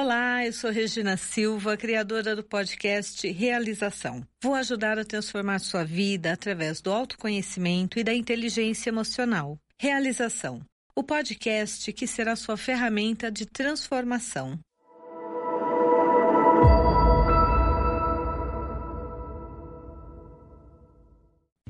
Olá, 0.00 0.46
eu 0.46 0.52
sou 0.52 0.70
Regina 0.70 1.16
Silva, 1.16 1.76
criadora 1.76 2.36
do 2.36 2.44
podcast 2.44 3.28
Realização. 3.32 4.24
Vou 4.40 4.54
ajudar 4.54 4.96
a 4.96 5.04
transformar 5.04 5.58
sua 5.58 5.84
vida 5.84 6.32
através 6.32 6.80
do 6.80 6.92
autoconhecimento 6.92 7.98
e 7.98 8.04
da 8.04 8.14
inteligência 8.14 8.90
emocional. 8.90 9.58
Realização 9.76 10.62
o 10.94 11.02
podcast 11.02 11.92
que 11.92 12.06
será 12.06 12.36
sua 12.36 12.56
ferramenta 12.56 13.28
de 13.28 13.44
transformação. 13.44 14.56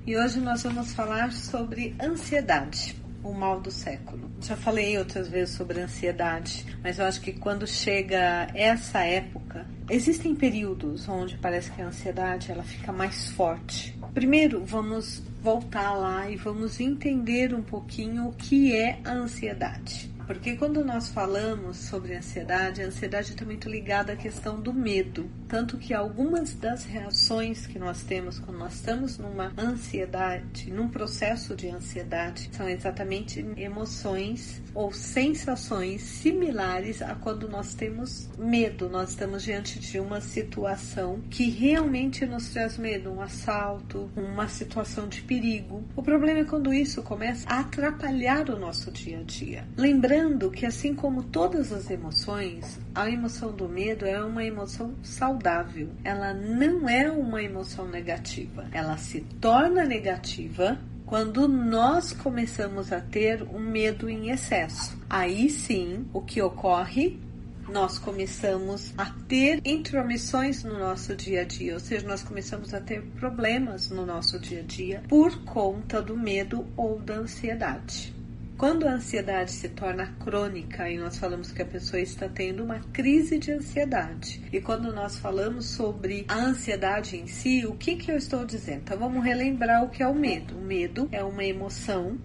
E 0.07 0.15
hoje 0.19 0.39
nós 0.39 0.63
vamos 0.65 0.93
falar 0.93 1.33
sobre 1.33 1.97
ansiedade 1.99 3.08
o 3.29 3.35
mal 3.35 3.61
do 3.61 3.71
século. 3.71 4.31
Já 4.41 4.57
falei 4.57 4.99
outras 4.99 5.29
vezes 5.29 5.55
sobre 5.55 5.81
ansiedade, 5.81 6.65
mas 6.83 6.99
eu 6.99 7.05
acho 7.05 7.21
que 7.21 7.33
quando 7.33 7.67
chega 7.67 8.49
essa 8.55 9.01
época, 9.01 9.67
existem 9.89 10.35
períodos 10.35 11.09
onde 11.09 11.37
parece 11.37 11.71
que 11.71 11.83
a 11.83 11.87
ansiedade 11.87 12.51
ela 12.51 12.63
fica 12.63 12.93
mais 12.93 13.31
forte. 13.31 13.99
Primeiro, 14.15 14.65
vamos 14.65 15.23
voltar 15.43 15.93
lá 15.95 16.31
e 16.31 16.37
vamos 16.37 16.81
entender 16.81 17.55
um 17.55 17.63
pouquinho 17.63 18.29
o 18.29 18.33
que 18.33 18.75
é 18.75 18.99
a 19.05 19.13
ansiedade. 19.13 20.11
Porque 20.29 20.57
quando 20.57 20.85
nós 20.85 21.09
falamos 21.09 21.79
sobre 21.79 22.15
ansiedade, 22.15 22.83
a 22.83 22.89
ansiedade 22.89 23.31
está 23.31 23.47
muito 23.47 23.67
ligada 23.67 24.13
à 24.13 24.17
questão 24.17 24.61
do 24.61 24.75
medo. 24.75 25.27
Tanto 25.49 25.79
que 25.79 25.95
algumas 25.95 26.53
das 26.53 26.85
reações 26.85 27.67
que 27.67 27.79
nós 27.79 28.03
temos 28.03 28.39
quando 28.39 28.59
nós 28.59 28.75
estamos 28.75 29.17
numa 29.17 29.55
ansiedade, 29.57 30.71
num 30.71 30.87
processo 30.87 31.57
de 31.57 31.71
ansiedade, 31.71 32.51
são 32.53 32.69
exatamente 32.69 33.43
emoções 33.57 34.61
ou 34.75 34.93
sensações 34.93 36.03
similares 36.03 37.01
a 37.01 37.15
quando 37.15 37.49
nós 37.49 37.73
temos 37.73 38.29
medo. 38.37 38.87
Nós 38.91 39.09
estamos 39.09 39.43
diante 39.43 39.79
de 39.79 39.99
uma 39.99 40.21
situação 40.21 41.23
que 41.31 41.49
realmente 41.49 42.27
nos 42.27 42.51
traz 42.51 42.77
medo, 42.77 43.11
um 43.11 43.23
assalto, 43.23 44.11
uma 44.15 44.47
situação 44.47 45.09
de 45.09 45.23
perigo. 45.23 45.83
O 45.97 46.03
problema 46.03 46.41
é 46.41 46.45
quando 46.45 46.71
isso 46.71 47.03
começa 47.03 47.49
a 47.49 47.61
atrapalhar 47.61 48.51
o 48.51 48.59
nosso 48.59 48.91
dia 48.91 49.21
a 49.21 49.23
dia. 49.23 49.67
Lembrando 49.75 50.18
Lembrando 50.19 50.51
que, 50.51 50.67
assim 50.67 50.97
como 50.97 51.23
todas 51.23 51.73
as 51.73 51.89
emoções, 51.91 52.81
a 52.93 53.09
emoção 53.09 53.53
do 53.53 53.69
medo 53.69 54.05
é 54.05 54.21
uma 54.21 54.45
emoção 54.45 54.93
saudável. 55.01 55.91
Ela 56.03 56.35
não 56.35 56.89
é 56.89 57.09
uma 57.09 57.41
emoção 57.41 57.87
negativa. 57.87 58.67
Ela 58.73 58.97
se 58.97 59.21
torna 59.41 59.85
negativa 59.85 60.77
quando 61.07 61.47
nós 61.47 62.13
começamos 62.13 62.93
a 62.93 63.01
ter 63.01 63.45
um 63.45 63.61
medo 63.61 64.11
em 64.11 64.31
excesso. 64.31 64.99
Aí 65.09 65.49
sim, 65.49 66.05
o 66.13 66.21
que 66.21 66.43
ocorre 66.43 67.21
nós 67.69 67.97
começamos 67.99 68.93
a 68.99 69.05
ter 69.29 69.61
intromissões 69.65 70.65
no 70.65 70.79
nosso 70.79 71.15
dia 71.15 71.43
a 71.43 71.45
dia, 71.45 71.75
ou 71.75 71.81
seja, 71.81 72.09
nós 72.09 72.23
começamos 72.23 72.73
a 72.75 72.81
ter 72.81 73.03
problemas 73.21 73.91
no 73.91 74.07
nosso 74.07 74.39
dia 74.39 74.61
a 74.61 74.65
dia 74.65 75.03
por 75.07 75.45
conta 75.45 76.03
do 76.03 76.17
medo 76.17 76.67
ou 76.77 76.99
da 76.99 77.17
ansiedade. 77.17 78.18
Quando 78.59 78.89
a 78.89 78.95
ansiedade 78.95 79.53
se 79.53 79.69
torna 79.69 80.17
crônica 80.19 80.91
e 80.91 80.99
nós 80.99 81.17
falamos 81.17 81.53
que 81.53 81.63
a 81.63 81.65
pessoa 81.65 82.03
está 82.03 82.29
tendo 82.29 82.65
uma 82.65 82.81
crise 82.93 83.39
de 83.39 83.53
ansiedade, 83.53 84.43
e 84.53 84.61
quando 84.61 84.93
nós 84.93 85.17
falamos 85.17 85.67
sobre 85.67 86.25
a 86.27 86.35
ansiedade 86.35 87.17
em 87.17 87.29
si, 87.29 87.65
o 87.65 87.77
que, 87.77 87.95
que 87.95 88.11
eu 88.11 88.17
estou 88.17 88.45
dizendo? 88.45 88.79
Então 88.79 88.99
vamos 88.99 89.25
relembrar 89.25 89.85
o 89.85 89.89
que 89.89 90.03
é 90.03 90.09
o 90.09 90.15
medo. 90.15 90.59
O 90.59 90.61
medo 90.61 91.09
é 91.13 91.23
uma 91.23 91.45
emoção 91.45 92.19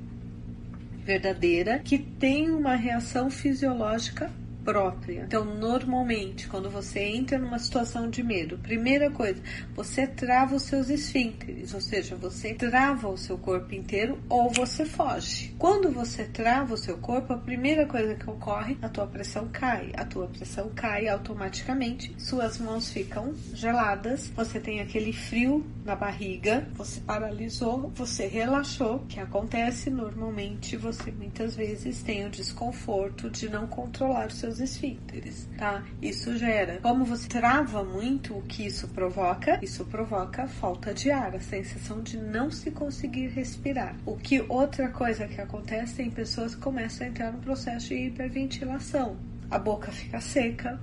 verdadeira 1.06 1.78
que 1.78 2.00
tem 2.00 2.50
uma 2.50 2.76
reação 2.76 3.30
fisiológica 3.30 4.32
própria. 4.64 5.24
Então, 5.24 5.46
normalmente, 5.46 6.48
quando 6.48 6.70
você 6.70 7.00
entra 7.02 7.38
numa 7.38 7.60
situação 7.60 8.10
de 8.10 8.24
medo, 8.24 8.58
primeira 8.58 9.12
coisa, 9.12 9.42
você 9.76 10.08
trava 10.08 10.56
os 10.56 10.64
seus 10.64 10.90
esfínteres, 10.90 11.74
ou 11.74 11.82
seja, 11.82 12.16
você 12.16 12.54
trava 12.54 13.08
o 13.10 13.18
seu 13.18 13.38
corpo 13.38 13.74
inteiro 13.74 14.20
ou 14.30 14.50
você 14.50 14.86
foge. 14.86 15.54
Quando 15.58 15.92
você 15.92 16.26
trava 16.26 16.74
o 16.74 16.78
seu 16.78 16.98
corpo, 16.98 17.34
a 17.34 17.38
primeira 17.38 17.86
coisa 17.86 18.16
que 18.16 18.30
ocorre, 18.30 18.78
a 18.82 18.90
tua 18.90 19.08
pressão 19.08 19.48
cai. 19.52 19.92
A 19.96 20.06
tua 20.06 20.28
pressão 20.28 20.70
cai 20.76 21.08
automaticamente, 21.08 22.16
suas 22.18 22.58
mãos 22.58 22.90
ficam 22.90 23.34
geladas, 23.54 24.30
você 24.36 24.60
tem 24.60 24.80
aquele 24.82 25.14
frio 25.14 25.66
na 25.86 25.96
barriga, 25.96 26.68
você 26.74 27.00
paralisou, 27.02 27.92
você 27.96 28.28
relaxou, 28.28 29.00
que 29.10 29.20
acontece 29.20 29.90
normalmente, 29.90 30.78
você 30.78 31.12
muitas 31.12 31.56
vezes 31.56 32.02
tem 32.04 32.26
o 32.26 32.30
desconforto 32.30 33.30
de 33.30 33.50
não 33.50 33.68
controlar 33.68 34.28
os 34.28 34.36
seus 34.36 34.53
seus 34.54 34.60
esfíncteres, 34.60 35.48
tá? 35.58 35.84
Isso 36.02 36.38
gera. 36.38 36.80
Como 36.82 37.04
você 37.04 37.28
trava 37.28 37.84
muito, 37.84 38.38
o 38.38 38.42
que 38.44 38.66
isso 38.66 38.88
provoca? 38.90 39.60
Isso 39.62 39.84
provoca 39.86 40.48
falta 40.48 40.94
de 40.94 41.10
ar, 41.12 41.36
a 41.36 41.40
sensação 41.40 42.02
de 42.02 42.18
não 42.18 42.52
se 42.52 42.70
conseguir 42.72 43.30
respirar. 43.30 43.96
O 44.06 44.16
que 44.16 44.42
outra 44.48 44.90
coisa 44.90 45.28
que 45.28 45.42
acontece 45.42 45.96
tem 45.96 46.12
pessoas 46.12 46.56
começam 46.56 47.08
a 47.08 47.10
entrar 47.10 47.32
no 47.32 47.40
processo 47.40 47.90
de 47.90 47.96
hiperventilação. 47.96 49.18
A 49.50 49.58
boca 49.58 49.92
fica 49.92 50.22
seca, 50.22 50.80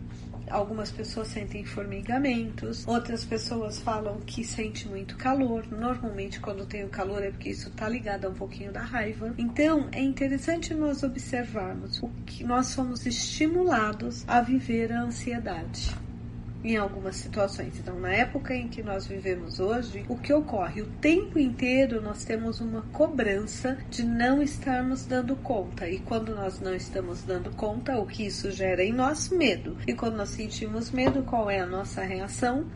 Algumas 0.50 0.90
pessoas 0.90 1.28
sentem 1.28 1.64
formigamentos, 1.64 2.86
outras 2.86 3.24
pessoas 3.24 3.78
falam 3.80 4.20
que 4.20 4.44
sente 4.44 4.88
muito 4.88 5.16
calor. 5.16 5.66
Normalmente, 5.70 6.40
quando 6.40 6.66
tem 6.66 6.84
o 6.84 6.88
calor, 6.88 7.22
é 7.22 7.30
porque 7.30 7.50
isso 7.50 7.68
está 7.68 7.88
ligado 7.88 8.26
a 8.26 8.30
um 8.30 8.34
pouquinho 8.34 8.72
da 8.72 8.82
raiva. 8.82 9.34
Então, 9.38 9.88
é 9.92 10.02
interessante 10.02 10.74
nós 10.74 11.02
observarmos 11.02 12.02
o 12.02 12.08
que 12.26 12.44
nós 12.44 12.66
somos 12.66 13.06
estimulados 13.06 14.24
a 14.26 14.40
viver 14.40 14.92
a 14.92 15.02
ansiedade 15.02 15.94
em 16.62 16.76
algumas 16.76 17.16
situações. 17.16 17.78
Então, 17.78 17.98
na 17.98 18.12
época 18.12 18.54
em 18.54 18.68
que 18.68 18.82
nós 18.82 19.06
vivemos 19.06 19.60
hoje, 19.60 20.04
o 20.08 20.16
que 20.16 20.32
ocorre? 20.32 20.82
O 20.82 20.86
tempo 21.00 21.38
inteiro 21.38 22.00
nós 22.02 22.24
temos 22.24 22.60
uma 22.60 22.82
cobrança 22.92 23.78
de 23.90 24.04
não 24.04 24.42
estarmos 24.42 25.06
dando 25.06 25.34
conta. 25.36 25.88
E 25.88 25.98
quando 26.00 26.34
nós 26.34 26.60
não 26.60 26.74
estamos 26.74 27.22
dando 27.22 27.50
conta, 27.56 27.98
o 27.98 28.06
que 28.06 28.26
isso 28.26 28.50
gera 28.50 28.84
em 28.84 28.92
nós? 28.92 29.30
Medo. 29.30 29.76
E 29.86 29.94
quando 29.94 30.16
nós 30.16 30.30
sentimos 30.30 30.90
medo, 30.90 31.22
qual 31.22 31.50
é 31.50 31.60
a 31.60 31.66
nossa 31.66 32.02
reação? 32.02 32.66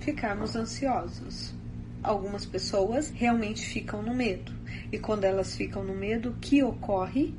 Ficarmos 0.00 0.54
ansiosos. 0.54 1.54
Algumas 2.02 2.46
pessoas 2.46 3.10
realmente 3.10 3.66
ficam 3.66 4.02
no 4.02 4.14
medo. 4.14 4.52
E 4.90 4.98
quando 4.98 5.24
elas 5.24 5.54
ficam 5.54 5.82
no 5.82 5.94
medo, 5.94 6.30
o 6.30 6.34
que 6.34 6.62
ocorre? 6.62 7.34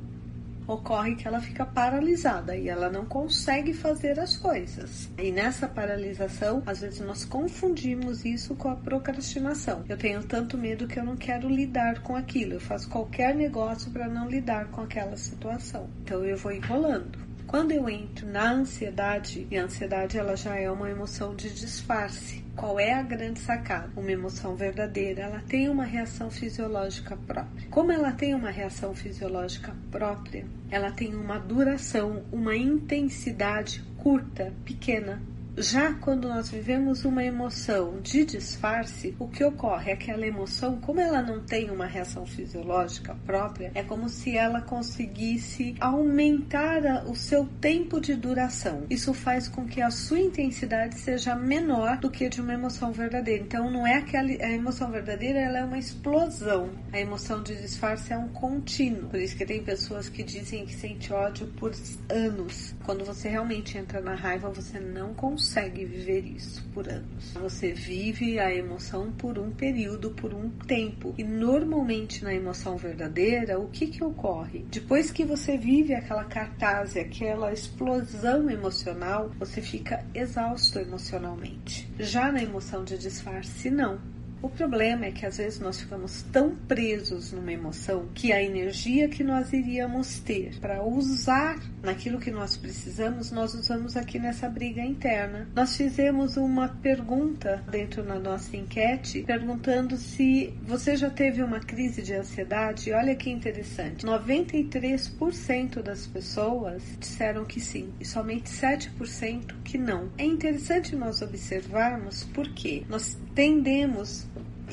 Ocorre 0.66 1.16
que 1.16 1.26
ela 1.26 1.40
fica 1.40 1.64
paralisada 1.64 2.56
e 2.56 2.68
ela 2.68 2.90
não 2.90 3.04
consegue 3.04 3.72
fazer 3.72 4.18
as 4.18 4.36
coisas. 4.36 5.10
E 5.18 5.30
nessa 5.30 5.68
paralisação, 5.68 6.62
às 6.66 6.80
vezes 6.80 7.00
nós 7.00 7.24
confundimos 7.24 8.24
isso 8.24 8.54
com 8.54 8.68
a 8.68 8.76
procrastinação. 8.76 9.84
Eu 9.88 9.96
tenho 9.96 10.22
tanto 10.22 10.56
medo 10.58 10.86
que 10.86 10.98
eu 10.98 11.04
não 11.04 11.16
quero 11.16 11.48
lidar 11.48 12.00
com 12.00 12.16
aquilo. 12.16 12.54
Eu 12.54 12.60
faço 12.60 12.88
qualquer 12.88 13.34
negócio 13.34 13.90
para 13.90 14.08
não 14.08 14.28
lidar 14.28 14.66
com 14.70 14.82
aquela 14.82 15.16
situação. 15.16 15.88
Então 16.02 16.24
eu 16.24 16.36
vou 16.36 16.52
enrolando. 16.52 17.18
Quando 17.46 17.72
eu 17.72 17.88
entro 17.88 18.26
na 18.26 18.50
ansiedade, 18.50 19.46
e 19.50 19.58
a 19.58 19.64
ansiedade 19.64 20.16
ela 20.16 20.36
já 20.36 20.56
é 20.56 20.70
uma 20.70 20.88
emoção 20.88 21.34
de 21.34 21.50
disfarce. 21.50 22.41
Qual 22.54 22.78
é 22.78 22.92
a 22.92 23.02
grande 23.02 23.40
sacada? 23.40 23.90
Uma 23.96 24.12
emoção 24.12 24.54
verdadeira, 24.54 25.22
ela 25.22 25.42
tem 25.48 25.68
uma 25.68 25.84
reação 25.84 26.30
fisiológica 26.30 27.16
própria. 27.16 27.66
Como 27.70 27.90
ela 27.90 28.12
tem 28.12 28.34
uma 28.34 28.50
reação 28.50 28.94
fisiológica 28.94 29.74
própria, 29.90 30.44
ela 30.70 30.90
tem 30.90 31.14
uma 31.14 31.38
duração, 31.38 32.22
uma 32.30 32.54
intensidade 32.54 33.82
curta, 33.96 34.52
pequena, 34.64 35.22
já 35.56 35.92
quando 35.94 36.28
nós 36.28 36.48
vivemos 36.48 37.04
uma 37.04 37.22
emoção 37.22 38.00
de 38.00 38.24
disfarce, 38.24 39.14
o 39.18 39.28
que 39.28 39.44
ocorre 39.44 39.92
é 39.92 39.96
que 39.96 40.10
aquela 40.10 40.26
emoção, 40.26 40.80
como 40.80 41.00
ela 41.00 41.22
não 41.22 41.40
tem 41.40 41.70
uma 41.70 41.86
reação 41.86 42.26
fisiológica 42.26 43.14
própria, 43.26 43.70
é 43.74 43.82
como 43.82 44.08
se 44.08 44.36
ela 44.36 44.60
conseguisse 44.60 45.74
aumentar 45.80 47.06
o 47.06 47.14
seu 47.14 47.46
tempo 47.60 48.00
de 48.00 48.14
duração. 48.14 48.84
Isso 48.90 49.14
faz 49.14 49.48
com 49.48 49.66
que 49.66 49.80
a 49.80 49.90
sua 49.90 50.20
intensidade 50.20 50.98
seja 50.98 51.34
menor 51.34 51.98
do 51.98 52.10
que 52.10 52.28
de 52.28 52.40
uma 52.40 52.54
emoção 52.54 52.92
verdadeira. 52.92 53.42
Então 53.42 53.70
não 53.70 53.86
é 53.86 53.96
aquela 53.96 54.28
a 54.28 54.50
emoção 54.50 54.90
verdadeira, 54.90 55.38
ela 55.38 55.58
é 55.58 55.64
uma 55.64 55.78
explosão. 55.78 56.70
A 56.92 56.98
emoção 56.98 57.42
de 57.42 57.54
disfarce 57.54 58.12
é 58.12 58.18
um 58.18 58.28
contínuo. 58.28 59.08
Por 59.08 59.18
isso 59.18 59.36
que 59.36 59.46
tem 59.46 59.62
pessoas 59.62 60.08
que 60.08 60.22
dizem 60.22 60.64
que 60.64 60.74
sente 60.74 61.12
ódio 61.12 61.46
por 61.58 61.72
anos. 62.08 62.74
Quando 62.84 63.04
você 63.04 63.28
realmente 63.28 63.78
entra 63.78 64.00
na 64.00 64.14
raiva, 64.14 64.50
você 64.50 64.78
não 64.80 65.14
consegue 65.14 65.41
consegue 65.42 65.84
viver 65.84 66.24
isso 66.24 66.62
por 66.72 66.88
anos. 66.88 67.32
Você 67.34 67.72
vive 67.72 68.38
a 68.38 68.54
emoção 68.54 69.10
por 69.10 69.40
um 69.40 69.50
período, 69.50 70.12
por 70.12 70.32
um 70.32 70.48
tempo. 70.48 71.12
E 71.18 71.24
normalmente 71.24 72.22
na 72.22 72.32
emoção 72.32 72.76
verdadeira, 72.76 73.58
o 73.58 73.68
que 73.68 73.88
que 73.88 74.04
ocorre? 74.04 74.64
Depois 74.70 75.10
que 75.10 75.24
você 75.24 75.58
vive 75.58 75.94
aquela 75.94 76.24
cartaz, 76.24 76.96
aquela 76.96 77.52
explosão 77.52 78.48
emocional, 78.48 79.32
você 79.36 79.60
fica 79.60 80.06
exausto 80.14 80.78
emocionalmente. 80.78 81.92
Já 81.98 82.30
na 82.30 82.40
emoção 82.40 82.84
de 82.84 82.96
disfarce, 82.96 83.68
não 83.68 83.98
O 84.42 84.50
problema 84.50 85.06
é 85.06 85.12
que 85.12 85.24
às 85.24 85.36
vezes 85.36 85.60
nós 85.60 85.80
ficamos 85.80 86.22
tão 86.32 86.56
presos 86.66 87.30
numa 87.30 87.52
emoção 87.52 88.08
que 88.12 88.32
a 88.32 88.42
energia 88.42 89.08
que 89.08 89.22
nós 89.22 89.52
iríamos 89.52 90.18
ter 90.18 90.58
para 90.58 90.82
usar 90.82 91.60
naquilo 91.80 92.18
que 92.18 92.32
nós 92.32 92.56
precisamos, 92.56 93.30
nós 93.30 93.54
usamos 93.54 93.96
aqui 93.96 94.18
nessa 94.18 94.48
briga 94.48 94.82
interna. 94.82 95.48
Nós 95.54 95.76
fizemos 95.76 96.36
uma 96.36 96.68
pergunta 96.68 97.62
dentro 97.70 98.02
da 98.02 98.18
nossa 98.18 98.56
enquete 98.56 99.22
perguntando 99.22 99.96
se 99.96 100.52
você 100.62 100.96
já 100.96 101.08
teve 101.08 101.40
uma 101.40 101.60
crise 101.60 102.02
de 102.02 102.12
ansiedade. 102.12 102.92
Olha 102.92 103.14
que 103.14 103.30
interessante. 103.30 104.04
93% 104.04 105.82
das 105.82 106.04
pessoas 106.04 106.82
disseram 106.98 107.44
que 107.44 107.60
sim 107.60 107.90
e 108.00 108.04
somente 108.04 108.50
7% 108.50 109.54
que 109.62 109.78
não. 109.78 110.10
É 110.18 110.24
interessante 110.24 110.96
nós 110.96 111.22
observarmos 111.22 112.24
porque 112.34 112.82
nós 112.88 113.16
tendemos 113.36 114.26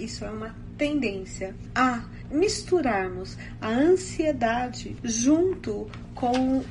isso 0.03 0.25
é 0.25 0.29
uma 0.29 0.55
tendência 0.77 1.55
a 1.75 2.03
misturarmos 2.31 3.37
a 3.61 3.67
ansiedade 3.67 4.95
junto 5.03 5.89
com 6.15 6.63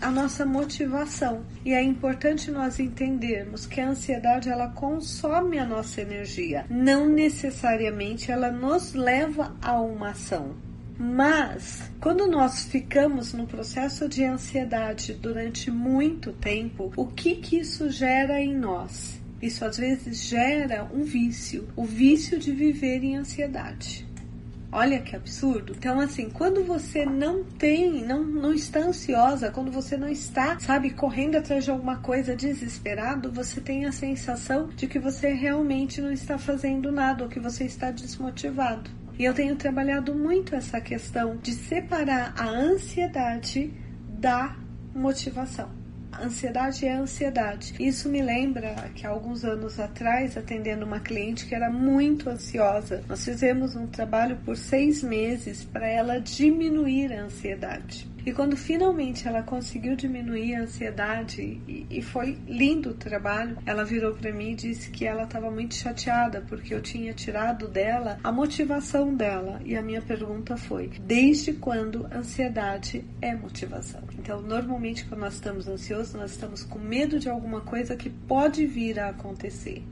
a 0.00 0.10
nossa 0.10 0.44
motivação. 0.44 1.44
E 1.64 1.72
é 1.72 1.82
importante 1.82 2.50
nós 2.50 2.78
entendermos 2.78 3.66
que 3.66 3.80
a 3.80 3.88
ansiedade 3.88 4.48
ela 4.48 4.68
consome 4.68 5.58
a 5.58 5.64
nossa 5.64 6.00
energia, 6.00 6.66
não 6.68 7.08
necessariamente 7.08 8.30
ela 8.30 8.50
nos 8.50 8.92
leva 8.92 9.54
a 9.62 9.80
uma 9.80 10.10
ação. 10.10 10.54
Mas 10.98 11.90
quando 12.00 12.26
nós 12.26 12.66
ficamos 12.66 13.32
no 13.32 13.46
processo 13.46 14.08
de 14.08 14.24
ansiedade 14.24 15.14
durante 15.14 15.70
muito 15.70 16.32
tempo, 16.32 16.92
o 16.96 17.06
que 17.06 17.36
que 17.36 17.58
isso 17.58 17.90
gera 17.90 18.40
em 18.40 18.54
nós? 18.54 19.20
Isso 19.44 19.62
às 19.62 19.76
vezes 19.76 20.24
gera 20.24 20.88
um 20.90 21.02
vício, 21.02 21.68
o 21.76 21.84
vício 21.84 22.38
de 22.38 22.50
viver 22.50 23.04
em 23.04 23.16
ansiedade. 23.18 24.06
Olha 24.72 25.02
que 25.02 25.14
absurdo. 25.14 25.74
Então, 25.76 26.00
assim, 26.00 26.30
quando 26.30 26.64
você 26.64 27.04
não 27.04 27.44
tem, 27.44 28.02
não, 28.06 28.24
não 28.24 28.54
está 28.54 28.80
ansiosa, 28.80 29.50
quando 29.50 29.70
você 29.70 29.98
não 29.98 30.08
está, 30.08 30.58
sabe, 30.58 30.92
correndo 30.92 31.36
atrás 31.36 31.62
de 31.62 31.70
alguma 31.70 31.98
coisa 31.98 32.34
desesperado, 32.34 33.30
você 33.30 33.60
tem 33.60 33.84
a 33.84 33.92
sensação 33.92 34.68
de 34.68 34.86
que 34.86 34.98
você 34.98 35.34
realmente 35.34 36.00
não 36.00 36.10
está 36.10 36.38
fazendo 36.38 36.90
nada, 36.90 37.24
ou 37.24 37.28
que 37.28 37.38
você 37.38 37.64
está 37.64 37.90
desmotivado. 37.90 38.90
E 39.18 39.24
eu 39.24 39.34
tenho 39.34 39.56
trabalhado 39.56 40.14
muito 40.14 40.56
essa 40.56 40.80
questão 40.80 41.36
de 41.36 41.52
separar 41.52 42.32
a 42.34 42.48
ansiedade 42.48 43.74
da 44.08 44.56
motivação. 44.94 45.83
Ansiedade 46.22 46.86
é 46.86 46.92
ansiedade. 46.92 47.74
Isso 47.78 48.08
me 48.08 48.22
lembra 48.22 48.74
que 48.94 49.06
alguns 49.06 49.44
anos 49.44 49.78
atrás, 49.78 50.36
atendendo 50.36 50.84
uma 50.84 51.00
cliente 51.00 51.46
que 51.46 51.54
era 51.54 51.70
muito 51.70 52.30
ansiosa, 52.30 53.02
nós 53.08 53.24
fizemos 53.24 53.76
um 53.76 53.86
trabalho 53.86 54.36
por 54.44 54.56
seis 54.56 55.02
meses 55.02 55.64
para 55.64 55.86
ela 55.86 56.20
diminuir 56.20 57.12
a 57.12 57.24
ansiedade. 57.24 58.13
E 58.26 58.32
quando 58.32 58.56
finalmente 58.56 59.28
ela 59.28 59.42
conseguiu 59.42 59.94
diminuir 59.94 60.54
a 60.54 60.62
ansiedade, 60.62 61.60
e, 61.68 61.86
e 61.90 62.00
foi 62.00 62.38
lindo 62.48 62.90
o 62.90 62.94
trabalho, 62.94 63.58
ela 63.66 63.84
virou 63.84 64.14
para 64.14 64.32
mim 64.32 64.52
e 64.52 64.54
disse 64.54 64.90
que 64.90 65.04
ela 65.04 65.24
estava 65.24 65.50
muito 65.50 65.74
chateada 65.74 66.42
porque 66.48 66.74
eu 66.74 66.80
tinha 66.80 67.12
tirado 67.12 67.68
dela 67.68 68.18
a 68.24 68.32
motivação 68.32 69.14
dela. 69.14 69.60
E 69.62 69.76
a 69.76 69.82
minha 69.82 70.00
pergunta 70.00 70.56
foi: 70.56 70.90
desde 71.06 71.52
quando 71.52 72.06
ansiedade 72.10 73.04
é 73.20 73.34
motivação? 73.34 74.00
Então, 74.18 74.40
normalmente, 74.40 75.04
quando 75.04 75.20
nós 75.20 75.34
estamos 75.34 75.68
ansiosos, 75.68 76.14
nós 76.14 76.30
estamos 76.30 76.64
com 76.64 76.78
medo 76.78 77.18
de 77.18 77.28
alguma 77.28 77.60
coisa 77.60 77.94
que 77.94 78.08
pode 78.08 78.66
vir 78.66 78.98
a 78.98 79.10
acontecer. 79.10 79.82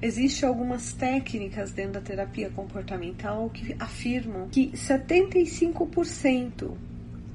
Existem 0.00 0.48
algumas 0.48 0.92
técnicas 0.92 1.72
dentro 1.72 1.94
da 1.94 2.00
terapia 2.00 2.48
comportamental 2.50 3.50
que 3.50 3.74
afirmam 3.80 4.48
que 4.48 4.70
75% 4.72 6.76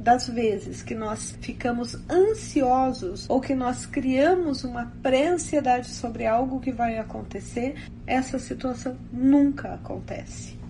das 0.04 0.28
vezes 0.28 0.84
que 0.84 0.94
nós 0.94 1.38
ficamos 1.42 1.98
ansiosos 2.10 3.26
ou 3.30 3.40
que 3.40 3.56
nós 3.56 3.86
criamos 3.86 4.66
uma 4.66 4.92
pré-ansiedade 5.02 5.88
sobre 5.88 6.26
algo 6.26 6.60
que 6.60 6.72
vai 6.72 6.98
acontecer, 6.98 7.76
essa 8.06 8.38
situação 8.38 8.98
nunca 9.12 9.74
acontece. 9.74 10.63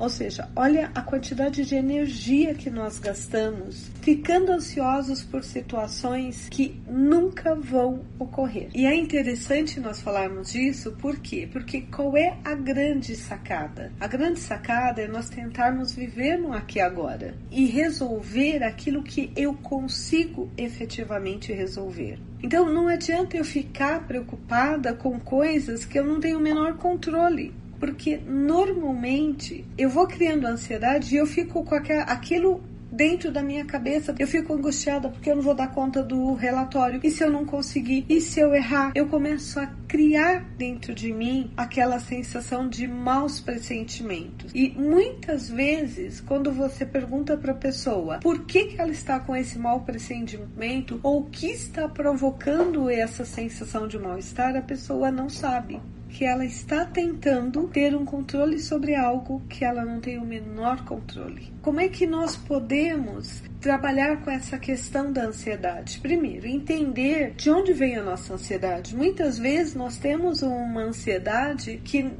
Ou 0.00 0.08
seja, 0.08 0.48
olha 0.56 0.90
a 0.94 1.02
quantidade 1.02 1.62
de 1.62 1.74
energia 1.74 2.54
que 2.54 2.70
nós 2.70 2.98
gastamos 2.98 3.90
ficando 4.00 4.50
ansiosos 4.50 5.22
por 5.22 5.44
situações 5.44 6.48
que 6.48 6.80
nunca 6.88 7.54
vão 7.54 8.00
ocorrer. 8.18 8.70
E 8.74 8.86
é 8.86 8.94
interessante 8.94 9.78
nós 9.78 10.00
falarmos 10.00 10.52
disso, 10.52 10.92
por 10.92 11.18
quê? 11.18 11.46
Porque 11.52 11.82
qual 11.82 12.16
é 12.16 12.38
a 12.42 12.54
grande 12.54 13.14
sacada? 13.14 13.92
A 14.00 14.06
grande 14.06 14.40
sacada 14.40 15.02
é 15.02 15.06
nós 15.06 15.28
tentarmos 15.28 15.94
viver 15.94 16.38
no 16.38 16.54
aqui 16.54 16.78
e 16.78 16.80
agora 16.80 17.34
e 17.50 17.66
resolver 17.66 18.62
aquilo 18.62 19.02
que 19.02 19.30
eu 19.36 19.52
consigo 19.52 20.50
efetivamente 20.56 21.52
resolver. 21.52 22.18
Então 22.42 22.72
não 22.72 22.88
adianta 22.88 23.36
eu 23.36 23.44
ficar 23.44 24.06
preocupada 24.06 24.94
com 24.94 25.20
coisas 25.20 25.84
que 25.84 25.98
eu 25.98 26.04
não 26.06 26.20
tenho 26.20 26.38
o 26.38 26.42
menor 26.42 26.78
controle 26.78 27.59
porque 27.80 28.20
normalmente 28.26 29.64
eu 29.76 29.88
vou 29.88 30.06
criando 30.06 30.46
ansiedade 30.46 31.14
e 31.14 31.18
eu 31.18 31.26
fico 31.26 31.64
com 31.64 31.74
aquilo 31.74 32.62
dentro 32.90 33.30
da 33.30 33.42
minha 33.42 33.64
cabeça. 33.64 34.14
Eu 34.18 34.26
fico 34.26 34.52
angustiada 34.52 35.08
porque 35.08 35.30
eu 35.30 35.36
não 35.36 35.42
vou 35.42 35.54
dar 35.54 35.68
conta 35.68 36.02
do 36.02 36.34
relatório. 36.34 37.00
E 37.02 37.10
se 37.10 37.22
eu 37.22 37.30
não 37.30 37.44
conseguir? 37.44 38.04
E 38.08 38.20
se 38.20 38.40
eu 38.40 38.54
errar? 38.54 38.92
Eu 38.94 39.06
começo 39.06 39.58
a 39.60 39.66
criar 39.88 40.44
dentro 40.56 40.94
de 40.94 41.12
mim 41.12 41.50
aquela 41.56 41.98
sensação 41.98 42.68
de 42.68 42.86
maus 42.86 43.40
pressentimentos. 43.40 44.50
E 44.54 44.70
muitas 44.70 45.48
vezes, 45.48 46.20
quando 46.20 46.52
você 46.52 46.84
pergunta 46.84 47.36
para 47.36 47.52
a 47.52 47.56
pessoa 47.56 48.18
por 48.18 48.44
que, 48.44 48.66
que 48.66 48.80
ela 48.80 48.90
está 48.90 49.18
com 49.20 49.34
esse 49.34 49.58
mau 49.58 49.80
pressentimento 49.80 51.00
ou 51.02 51.20
o 51.20 51.24
que 51.24 51.46
está 51.46 51.88
provocando 51.88 52.90
essa 52.90 53.24
sensação 53.24 53.88
de 53.88 53.98
mal-estar, 53.98 54.56
a 54.56 54.62
pessoa 54.62 55.10
não 55.10 55.28
sabe 55.28 55.80
que 56.10 56.24
ela 56.24 56.44
está 56.44 56.84
tentando 56.84 57.66
ter 57.68 57.94
um 57.94 58.04
controle 58.04 58.58
sobre 58.58 58.94
algo 58.94 59.42
que 59.48 59.64
ela 59.64 59.84
não 59.84 60.00
tem 60.00 60.18
o 60.18 60.24
menor 60.24 60.84
controle. 60.84 61.52
Como 61.62 61.80
é 61.80 61.88
que 61.88 62.06
nós 62.06 62.36
podemos 62.36 63.42
trabalhar 63.60 64.22
com 64.22 64.30
essa 64.30 64.58
questão 64.58 65.12
da 65.12 65.24
ansiedade? 65.24 66.00
Primeiro, 66.00 66.46
entender 66.46 67.34
de 67.36 67.50
onde 67.50 67.72
vem 67.72 67.96
a 67.96 68.02
nossa 68.02 68.34
ansiedade. 68.34 68.96
Muitas 68.96 69.38
vezes 69.38 69.74
nós 69.74 69.96
temos 69.98 70.42
uma 70.42 70.82
ansiedade 70.82 71.80
que 71.84 72.10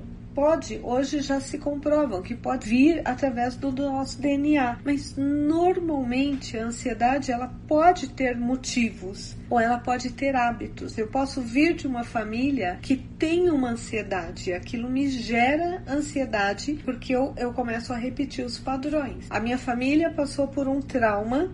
pode, 0.40 0.80
hoje 0.82 1.20
já 1.20 1.38
se 1.38 1.58
comprovam 1.58 2.22
que 2.22 2.34
pode 2.34 2.66
vir 2.66 3.02
através 3.04 3.56
do 3.56 3.70
nosso 3.70 4.18
DNA, 4.18 4.78
mas 4.82 5.14
normalmente 5.14 6.56
a 6.56 6.64
ansiedade 6.64 7.30
ela 7.30 7.52
pode 7.68 8.08
ter 8.08 8.38
motivos 8.38 9.36
ou 9.50 9.60
ela 9.60 9.76
pode 9.76 10.08
ter 10.12 10.34
hábitos. 10.34 10.96
Eu 10.96 11.08
posso 11.08 11.42
vir 11.42 11.74
de 11.74 11.86
uma 11.86 12.04
família 12.04 12.78
que 12.80 12.96
tem 12.96 13.50
uma 13.50 13.72
ansiedade, 13.72 14.54
aquilo 14.54 14.88
me 14.88 15.10
gera 15.10 15.82
ansiedade 15.86 16.72
porque 16.86 17.14
eu, 17.14 17.34
eu 17.36 17.52
começo 17.52 17.92
a 17.92 17.96
repetir 17.98 18.42
os 18.42 18.58
padrões. 18.58 19.26
A 19.28 19.40
minha 19.40 19.58
família 19.58 20.08
passou 20.10 20.48
por 20.48 20.66
um 20.66 20.80
trauma 20.80 21.50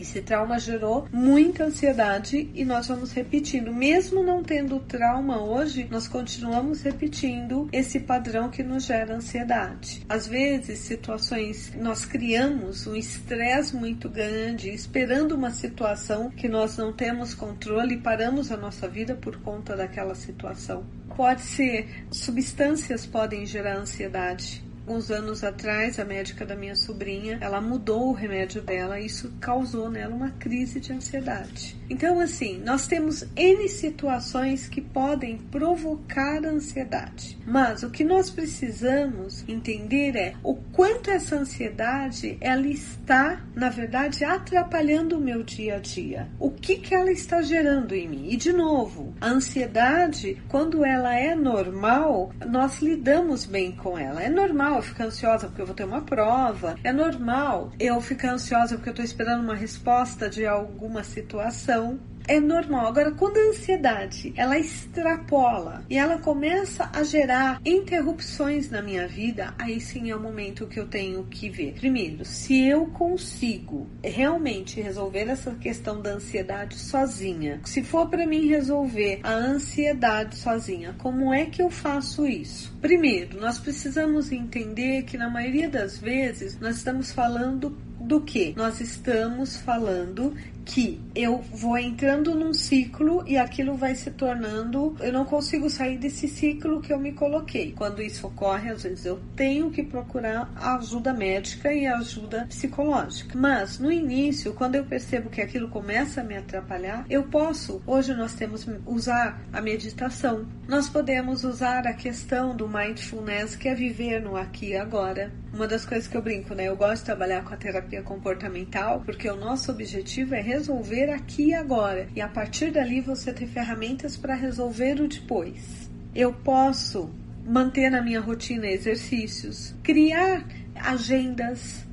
esse 0.00 0.20
trauma 0.20 0.58
gerou 0.58 1.06
muita 1.12 1.64
ansiedade 1.64 2.50
e 2.54 2.64
nós 2.64 2.88
vamos 2.88 3.12
repetindo. 3.12 3.72
Mesmo 3.72 4.22
não 4.22 4.42
tendo 4.42 4.80
trauma 4.80 5.42
hoje, 5.42 5.86
nós 5.90 6.08
continuamos 6.08 6.82
repetindo 6.82 7.68
esse 7.72 8.00
padrão 8.00 8.50
que 8.50 8.62
nos 8.62 8.84
gera 8.84 9.14
ansiedade. 9.14 10.04
Às 10.08 10.26
vezes, 10.26 10.80
situações, 10.80 11.72
nós 11.76 12.04
criamos 12.04 12.86
um 12.86 12.96
estresse 12.96 13.74
muito 13.74 14.08
grande, 14.08 14.70
esperando 14.70 15.32
uma 15.32 15.50
situação 15.50 16.30
que 16.30 16.48
nós 16.48 16.76
não 16.76 16.92
temos 16.92 17.34
controle 17.34 17.94
e 17.94 18.00
paramos 18.00 18.50
a 18.52 18.56
nossa 18.56 18.88
vida 18.88 19.14
por 19.14 19.36
conta 19.40 19.76
daquela 19.76 20.14
situação. 20.14 20.84
Pode 21.16 21.42
ser, 21.42 22.06
substâncias 22.10 23.06
podem 23.06 23.46
gerar 23.46 23.78
ansiedade 23.78 24.65
alguns 24.86 25.10
anos 25.10 25.42
atrás, 25.42 25.98
a 25.98 26.04
médica 26.04 26.46
da 26.46 26.54
minha 26.54 26.76
sobrinha, 26.76 27.38
ela 27.40 27.60
mudou 27.60 28.08
o 28.08 28.12
remédio 28.12 28.62
dela 28.62 29.00
e 29.00 29.06
isso 29.06 29.32
causou 29.40 29.90
nela 29.90 30.14
uma 30.14 30.30
crise 30.30 30.78
de 30.78 30.92
ansiedade. 30.92 31.76
Então, 31.90 32.20
assim, 32.20 32.60
nós 32.64 32.86
temos 32.86 33.24
N 33.34 33.68
situações 33.68 34.68
que 34.68 34.80
podem 34.80 35.38
provocar 35.38 36.44
ansiedade. 36.44 37.36
Mas 37.44 37.82
o 37.82 37.90
que 37.90 38.04
nós 38.04 38.30
precisamos 38.30 39.44
entender 39.48 40.14
é 40.14 40.34
o 40.44 40.54
quanto 40.54 41.10
essa 41.10 41.34
ansiedade 41.34 42.38
ela 42.40 42.68
está, 42.68 43.44
na 43.56 43.68
verdade, 43.68 44.24
atrapalhando 44.24 45.16
o 45.16 45.20
meu 45.20 45.42
dia 45.42 45.76
a 45.76 45.78
dia. 45.80 46.28
O 46.38 46.50
que 46.50 46.76
que 46.76 46.94
ela 46.94 47.10
está 47.10 47.42
gerando 47.42 47.92
em 47.92 48.08
mim? 48.08 48.28
E 48.30 48.36
de 48.36 48.52
novo, 48.52 49.14
a 49.20 49.30
ansiedade, 49.30 50.40
quando 50.48 50.84
ela 50.84 51.12
é 51.14 51.34
normal, 51.34 52.32
nós 52.48 52.80
lidamos 52.80 53.44
bem 53.44 53.72
com 53.72 53.98
ela. 53.98 54.22
É 54.22 54.28
normal 54.76 54.78
eu 54.78 54.82
ficar 54.82 55.04
ansiosa 55.04 55.46
porque 55.46 55.62
eu 55.62 55.66
vou 55.66 55.74
ter 55.74 55.84
uma 55.84 56.02
prova. 56.02 56.76
É 56.84 56.92
normal 56.92 57.72
eu 57.78 58.00
ficar 58.00 58.32
ansiosa 58.32 58.76
porque 58.76 58.88
eu 58.88 58.92
estou 58.92 59.04
esperando 59.04 59.42
uma 59.42 59.54
resposta 59.54 60.28
de 60.28 60.46
alguma 60.46 61.02
situação. 61.02 61.98
É 62.28 62.40
normal. 62.40 62.86
Agora, 62.86 63.12
quando 63.12 63.38
a 63.38 63.50
ansiedade 63.50 64.32
ela 64.36 64.58
extrapola 64.58 65.84
e 65.88 65.96
ela 65.96 66.18
começa 66.18 66.90
a 66.92 67.02
gerar 67.02 67.60
interrupções 67.64 68.70
na 68.70 68.82
minha 68.82 69.06
vida, 69.06 69.54
aí 69.58 69.80
sim 69.80 70.10
é 70.10 70.16
o 70.16 70.20
momento 70.20 70.66
que 70.66 70.78
eu 70.78 70.86
tenho 70.86 71.24
que 71.24 71.48
ver. 71.48 71.74
Primeiro, 71.74 72.24
se 72.24 72.64
eu 72.64 72.86
consigo 72.86 73.86
realmente 74.02 74.80
resolver 74.80 75.28
essa 75.28 75.52
questão 75.54 76.00
da 76.00 76.10
ansiedade 76.10 76.76
sozinha, 76.76 77.60
se 77.64 77.82
for 77.82 78.08
para 78.08 78.26
mim 78.26 78.46
resolver 78.48 79.20
a 79.22 79.32
ansiedade 79.32 80.36
sozinha, 80.36 80.94
como 80.98 81.32
é 81.32 81.46
que 81.46 81.62
eu 81.62 81.70
faço 81.70 82.26
isso? 82.26 82.76
Primeiro, 82.80 83.40
nós 83.40 83.58
precisamos 83.58 84.32
entender 84.32 85.02
que 85.04 85.16
na 85.16 85.28
maioria 85.28 85.68
das 85.68 85.98
vezes 85.98 86.58
nós 86.58 86.76
estamos 86.76 87.12
falando 87.12 87.76
do 88.00 88.20
que? 88.20 88.54
Nós 88.56 88.80
estamos 88.80 89.56
falando 89.56 90.34
que 90.66 91.00
eu 91.14 91.38
vou 91.52 91.78
entrando 91.78 92.34
num 92.34 92.52
ciclo 92.52 93.22
e 93.26 93.38
aquilo 93.38 93.76
vai 93.76 93.94
se 93.94 94.10
tornando, 94.10 94.96
eu 95.00 95.12
não 95.12 95.24
consigo 95.24 95.70
sair 95.70 95.96
desse 95.96 96.26
ciclo 96.26 96.80
que 96.80 96.92
eu 96.92 96.98
me 96.98 97.12
coloquei. 97.12 97.72
Quando 97.72 98.02
isso 98.02 98.26
ocorre, 98.26 98.70
às 98.70 98.82
vezes 98.82 99.06
eu 99.06 99.20
tenho 99.36 99.70
que 99.70 99.84
procurar 99.84 100.50
ajuda 100.56 101.14
médica 101.14 101.72
e 101.72 101.86
ajuda 101.86 102.46
psicológica. 102.48 103.38
Mas 103.38 103.78
no 103.78 103.92
início, 103.92 104.52
quando 104.54 104.74
eu 104.74 104.84
percebo 104.84 105.30
que 105.30 105.40
aquilo 105.40 105.68
começa 105.68 106.20
a 106.20 106.24
me 106.24 106.36
atrapalhar, 106.36 107.06
eu 107.08 107.22
posso, 107.22 107.80
hoje 107.86 108.12
nós 108.12 108.34
temos 108.34 108.66
usar 108.84 109.40
a 109.52 109.60
meditação. 109.60 110.46
Nós 110.66 110.88
podemos 110.88 111.44
usar 111.44 111.86
a 111.86 111.92
questão 111.92 112.56
do 112.56 112.68
mindfulness, 112.68 113.54
que 113.54 113.68
é 113.68 113.74
viver 113.74 114.20
no 114.20 114.36
aqui 114.36 114.70
e 114.70 114.76
agora. 114.76 115.32
Uma 115.54 115.68
das 115.68 115.86
coisas 115.86 116.08
que 116.08 116.16
eu 116.16 116.22
brinco, 116.22 116.54
né? 116.54 116.64
Eu 116.64 116.76
gosto 116.76 116.98
de 116.98 117.04
trabalhar 117.04 117.44
com 117.44 117.54
a 117.54 117.56
terapia 117.56 118.02
comportamental, 118.02 119.00
porque 119.06 119.30
o 119.30 119.36
nosso 119.36 119.70
objetivo 119.70 120.34
é 120.34 120.42
resolver 120.56 121.10
aqui 121.10 121.48
e 121.48 121.54
agora. 121.54 122.08
E 122.16 122.20
a 122.20 122.28
partir 122.28 122.70
dali 122.70 123.00
você 123.00 123.32
ter 123.32 123.46
ferramentas 123.46 124.16
para 124.16 124.34
resolver 124.34 125.00
o 125.00 125.08
depois. 125.08 125.90
Eu 126.14 126.32
posso 126.32 127.10
manter 127.44 127.90
na 127.90 128.02
minha 128.02 128.20
rotina 128.20 128.66
exercícios, 128.66 129.74
criar 129.82 130.46
agendas, 130.74 131.85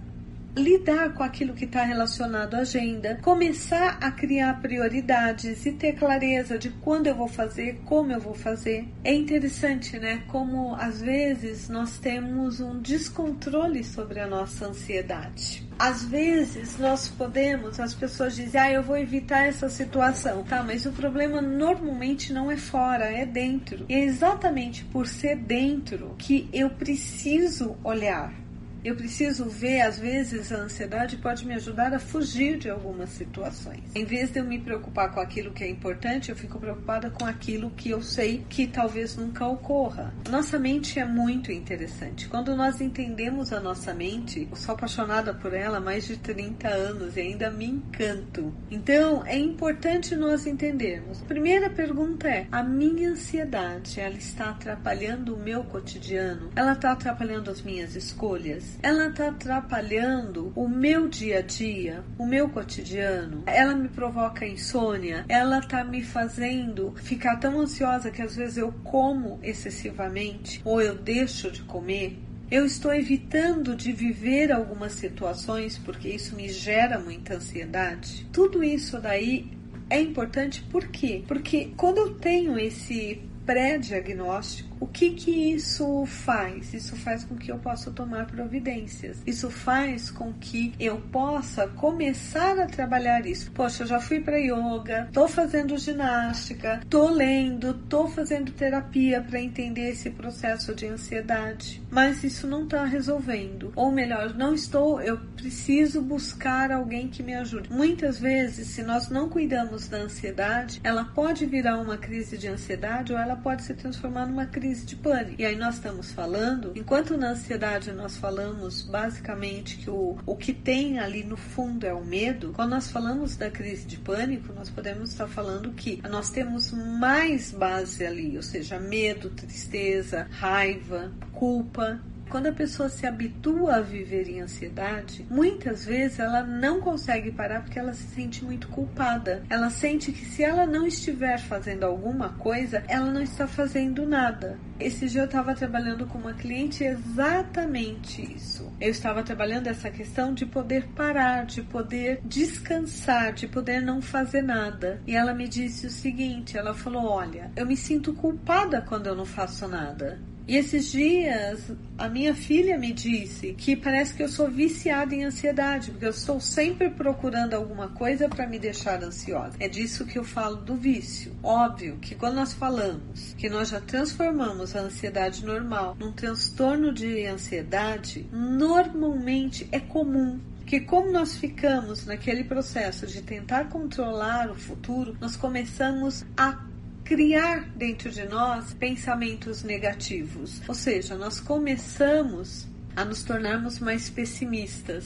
lidar 0.56 1.14
com 1.14 1.24
aquilo 1.24 1.54
que 1.54 1.66
está 1.66 1.84
relacionado 1.84 2.56
à 2.56 2.60
agenda, 2.60 3.18
começar 3.22 3.98
a 4.00 4.12
criar 4.12 4.62
prioridades 4.62 5.66
e 5.66 5.72
ter 5.72 5.94
clareza 5.94 6.58
de 6.58 6.70
quando 6.70 7.08
eu 7.08 7.16
vou 7.16 7.28
fazer, 7.28 7.82
como 7.86 8.12
eu 8.12 8.20
vou 8.20 8.36
fazer. 8.36 8.88
É 9.04 9.14
interessante, 9.14 9.98
né? 9.98 10.24
Como 10.28 10.76
às 10.76 11.02
vezes 11.02 11.70
nós 11.70 11.98
temos 11.98 12.60
um 12.60 12.80
descontrole 12.80 13.84
sobre 13.84 14.20
a 14.20 14.28
nossa 14.28 14.68
ansiedade. 14.68 15.68
Às 15.78 16.06
vezes 16.06 16.78
nós 16.78 17.08
podemos, 17.08 17.80
as 17.80 17.94
pessoas 17.96 18.36
dizem, 18.36 18.62
ah, 18.62 18.72
eu 18.72 18.84
vou 18.84 18.98
evitar 18.98 19.48
essa 19.48 19.70
situação, 19.70 20.44
tá? 20.44 20.64
Mas 20.64 20.86
o 20.86 20.92
problema 20.92 21.42
normalmente 21.42 22.32
não 22.32 22.52
é 22.52 22.58
fora, 22.58 23.06
é 23.06 23.26
dentro. 23.26 23.86
E 23.90 23.94
é 23.94 24.04
exatamente 24.04 24.86
por 24.86 25.08
ser 25.08 25.36
dentro 25.36 26.16
que 26.18 26.48
eu 26.54 26.70
preciso 26.70 27.76
olhar 27.84 28.43
eu 28.84 28.96
preciso 28.96 29.46
ver, 29.46 29.82
às 29.82 29.98
vezes, 29.98 30.52
a 30.52 30.58
ansiedade 30.58 31.18
pode 31.18 31.46
me 31.46 31.54
ajudar 31.54 31.94
a 31.94 32.00
fugir 32.00 32.58
de 32.58 32.70
algumas 32.70 33.10
situações. 33.12 33.84
Em 33.96 34.04
vez 34.04 34.30
de 34.30 34.40
eu 34.40 34.44
me 34.44 34.60
preocupar 34.60 35.12
com 35.14 35.22
aquilo 35.22 35.52
que 35.52 35.64
é 35.64 35.70
importante, 35.70 36.30
eu 36.30 36.36
fico 36.36 36.60
preocupada 36.60 37.10
com 37.10 37.26
aquilo 37.26 37.70
que 37.72 37.90
eu 37.90 38.02
sei 38.02 38.44
que 38.50 38.68
talvez 38.68 39.16
nunca 39.16 39.48
ocorra. 39.48 40.14
Nossa 40.30 40.60
mente 40.60 41.00
é 41.00 41.06
muito 41.06 41.52
interessante. 41.52 42.28
Quando 42.28 42.56
nós 42.56 42.82
entendemos 42.82 43.54
a 43.54 43.60
nossa 43.60 43.94
mente, 43.94 44.48
eu 44.50 44.58
sou 44.58 44.76
apaixonada 44.76 45.34
por 45.34 45.54
ela 45.54 45.78
há 45.78 45.82
mais 45.82 46.06
de 46.06 46.18
30 46.18 46.68
anos 46.68 47.16
e 47.16 47.22
ainda 47.22 47.50
me 47.50 47.66
encanto. 47.66 48.54
Então, 48.70 49.26
é 49.26 49.38
importante 49.38 50.16
nós 50.16 50.46
entendermos. 50.46 51.22
Primeira 51.22 51.70
pergunta 51.70 52.28
é: 52.28 52.48
a 52.52 52.62
minha 52.62 53.12
ansiedade, 53.12 54.00
ela 54.00 54.16
está 54.16 54.50
atrapalhando 54.50 55.36
o 55.36 55.40
meu 55.40 55.64
cotidiano? 55.64 56.50
Ela 56.56 56.74
está 56.74 56.92
atrapalhando 56.92 57.50
as 57.50 57.62
minhas 57.62 57.96
escolhas? 57.96 58.73
Ela 58.82 59.08
está 59.08 59.30
atrapalhando 59.30 60.52
o 60.56 60.68
meu 60.68 61.08
dia 61.08 61.40
a 61.40 61.42
dia, 61.42 62.04
o 62.18 62.26
meu 62.26 62.50
cotidiano. 62.50 63.44
Ela 63.46 63.76
me 63.76 63.90
provoca 63.90 64.46
insônia, 64.46 65.26
ela 65.28 65.60
está 65.60 65.84
me 65.84 66.04
fazendo 66.04 66.94
ficar 66.98 67.38
tão 67.38 67.60
ansiosa 67.60 68.12
que 68.12 68.22
às 68.22 68.36
vezes 68.36 68.58
eu 68.58 68.72
como 68.84 69.40
excessivamente 69.44 70.62
ou 70.64 70.82
eu 70.82 70.96
deixo 70.96 71.52
de 71.52 71.64
comer. 71.64 72.20
Eu 72.52 72.66
estou 72.66 72.94
evitando 72.94 73.76
de 73.76 73.92
viver 73.92 74.52
algumas 74.52 74.94
situações 74.94 75.78
porque 75.78 76.10
isso 76.10 76.36
me 76.36 76.50
gera 76.50 77.00
muita 77.00 77.36
ansiedade. 77.36 78.28
Tudo 78.32 78.64
isso 78.64 79.00
daí 79.00 79.50
é 79.90 80.00
importante 80.00 80.62
por 80.64 80.88
quê? 80.88 81.24
Porque 81.28 81.72
quando 81.76 81.98
eu 81.98 82.16
tenho 82.16 82.60
esse 82.60 83.22
pré-diagnóstico, 83.46 84.73
o 84.84 84.88
que 84.88 85.12
que 85.12 85.32
isso 85.32 86.06
faz? 86.06 86.74
Isso 86.74 86.98
faz 86.98 87.24
com 87.24 87.38
que 87.38 87.50
eu 87.50 87.58
possa 87.58 87.90
tomar 87.90 88.26
providências. 88.26 89.24
Isso 89.26 89.50
faz 89.50 90.12
com 90.12 90.34
que 90.34 90.74
eu 90.78 90.98
possa 91.10 91.70
começar 91.70 92.60
a 92.60 92.66
trabalhar 92.66 93.26
isso. 93.26 93.50
Poxa, 93.52 93.84
eu 93.84 93.88
já 93.88 94.02
fui 94.02 94.20
para 94.20 94.36
yoga, 94.36 95.08
tô 95.14 95.26
fazendo 95.26 95.78
ginástica, 95.78 96.82
tô 96.90 97.10
lendo, 97.10 97.76
tô 97.88 98.10
fazendo 98.10 98.52
terapia 98.52 99.22
para 99.22 99.40
entender 99.40 99.92
esse 99.92 100.10
processo 100.10 100.76
de 100.76 100.86
ansiedade, 100.86 101.82
mas 101.90 102.22
isso 102.22 102.46
não 102.46 102.66
está 102.66 102.84
resolvendo. 102.84 103.72
Ou 103.78 103.90
melhor, 103.90 104.34
não 104.34 104.54
estou, 104.54 105.02
eu 105.02 105.18
preciso 105.38 106.02
buscar 106.02 106.74
alguém 106.74 107.08
que 107.08 107.24
me 107.24 107.34
ajude. 107.36 107.72
Muitas 107.72 108.20
vezes, 108.20 108.68
se 108.68 108.84
nós 108.84 109.08
não 109.08 109.30
cuidamos 109.30 109.88
da 109.88 110.00
ansiedade, 110.00 110.82
ela 110.84 111.06
pode 111.06 111.46
virar 111.46 111.78
uma 111.78 111.98
crise 111.98 112.38
de 112.38 112.50
ansiedade 112.50 113.14
ou 113.14 113.18
ela 113.18 113.38
pode 113.38 113.64
se 113.64 113.74
transformar 113.74 114.26
numa 114.26 114.46
crise 114.46 114.73
crise 114.74 114.86
de 114.88 114.96
pânico. 114.96 115.36
E 115.40 115.46
aí 115.46 115.56
nós 115.56 115.76
estamos 115.76 116.12
falando, 116.12 116.72
enquanto 116.76 117.16
na 117.16 117.30
ansiedade 117.30 117.92
nós 117.92 118.18
falamos 118.18 118.82
basicamente 118.82 119.78
que 119.78 119.90
o, 119.90 120.18
o 120.26 120.36
que 120.36 120.52
tem 120.52 120.98
ali 120.98 121.24
no 121.24 121.38
fundo 121.38 121.86
é 121.86 121.94
o 121.94 122.04
medo, 122.04 122.52
quando 122.54 122.72
nós 122.72 122.90
falamos 122.90 123.38
da 123.38 123.52
crise 123.52 123.86
de 123.86 123.98
pânico, 123.98 124.52
nós 124.54 124.70
podemos 124.72 125.12
estar 125.12 125.28
falando 125.28 125.72
que 125.74 126.02
nós 126.10 126.32
temos 126.32 126.72
mais 126.72 127.52
base 127.52 128.04
ali, 128.04 128.36
ou 128.36 128.42
seja, 128.42 128.80
medo, 128.80 129.30
tristeza, 129.30 130.28
raiva, 130.32 131.12
culpa, 131.32 132.02
quando 132.30 132.48
a 132.48 132.52
pessoa 132.52 132.90
se 132.90 133.06
habitua 133.06 133.76
a 133.76 133.82
viver 133.82 134.28
em 134.28 134.42
ansiedade, 134.42 135.26
muitas 135.30 135.86
vezes 135.86 136.20
ela 136.20 136.44
não 136.44 136.82
consegue 136.82 137.32
parar 137.32 137.62
porque 137.62 137.80
ela 137.80 137.94
se 137.94 138.08
sente 138.08 138.44
muito 138.44 138.68
culpada. 138.68 139.44
Ela 139.50 139.70
sente 139.70 140.12
que 140.12 140.26
se 140.26 140.44
ela 140.44 140.66
não 140.66 140.86
estiver 140.86 141.40
fazendo 141.40 141.84
alguma 141.84 142.30
coisa, 142.30 142.84
ela 142.88 143.12
não 143.12 143.22
está 143.22 143.48
fazendo 143.48 144.06
nada. 144.06 144.58
Esse 144.80 145.08
dia 145.08 145.22
eu 145.22 145.26
estava 145.26 145.54
trabalhando 145.54 146.06
com 146.08 146.18
uma 146.18 146.34
cliente 146.34 146.84
exatamente 146.84 148.22
isso. 148.36 148.72
Eu 148.82 148.90
estava 148.90 149.24
trabalhando 149.24 149.68
essa 149.68 149.90
questão 149.90 150.34
de 150.34 150.46
poder 150.46 150.88
parar, 150.90 151.46
de 151.46 151.62
poder 151.62 152.20
descansar, 152.26 153.34
de 153.34 153.48
poder 153.48 153.82
não 153.82 154.02
fazer 154.02 154.42
nada. 154.42 155.02
E 155.08 155.16
ela 155.16 155.34
me 155.34 155.48
disse 155.48 155.88
o 155.88 155.92
seguinte: 155.92 156.58
ela 156.58 156.74
falou, 156.74 157.06
olha, 157.06 157.52
eu 157.56 157.66
me 157.66 157.78
sinto 157.78 158.14
culpada 158.14 158.82
quando 158.82 159.08
eu 159.08 159.16
não 159.16 159.26
faço 159.26 159.68
nada. 159.68 160.20
E 160.48 160.58
esses 160.58 160.92
dias 160.92 161.72
a 161.98 162.10
minha 162.10 162.36
filha 162.36 162.78
me 162.78 162.92
disse 162.92 163.54
que 163.54 163.76
parece 163.76 164.14
que 164.14 164.24
eu 164.24 164.28
sou 164.28 164.50
viciada 164.50 165.16
em 165.16 165.24
ansiedade, 165.24 165.92
porque 165.92 166.06
eu 166.06 166.10
estou 166.10 166.40
sempre 166.40 166.90
procurando 166.90 167.54
alguma 167.54 167.88
coisa 167.90 168.28
para 168.28 168.48
me 168.48 168.60
deixar 168.60 169.02
ansiosa. 169.04 169.56
É 169.60 169.70
disso 169.70 170.06
que 170.06 170.18
eu 170.18 170.24
falo 170.24 170.58
do 170.58 170.76
vício. 170.76 171.34
Óbvio 171.42 171.98
que 172.02 172.16
quando 172.16 172.36
nós 172.36 172.54
falamos 172.54 173.34
que 173.38 173.50
nós 173.50 173.70
já 173.70 173.80
transformamos 173.80 174.76
a 174.76 174.82
ansiedade 174.82 175.46
normal 175.46 175.96
num 176.00 176.12
transtorno 176.12 176.92
de 176.92 177.26
ansiedade, 177.26 178.28
normalmente 178.32 179.68
é 179.72 179.80
comum 179.80 180.40
que 180.66 180.80
como 180.80 181.12
nós 181.12 181.36
ficamos 181.38 182.06
naquele 182.06 182.44
processo 182.44 183.06
de 183.06 183.22
tentar 183.22 183.70
controlar 183.70 184.50
o 184.50 184.56
futuro, 184.56 185.16
nós 185.20 185.36
começamos 185.36 186.26
a 186.36 186.73
criar 187.04 187.70
dentro 187.76 188.10
de 188.10 188.26
nós 188.26 188.74
pensamentos 188.74 189.64
negativos. 189.64 190.62
Ou 190.68 190.74
seja, 190.74 191.16
nós 191.16 191.40
começamos 191.40 192.68
a 192.96 193.04
nos 193.04 193.24
tornarmos 193.24 193.80
mais 193.80 194.10
pessimistas. 194.10 195.06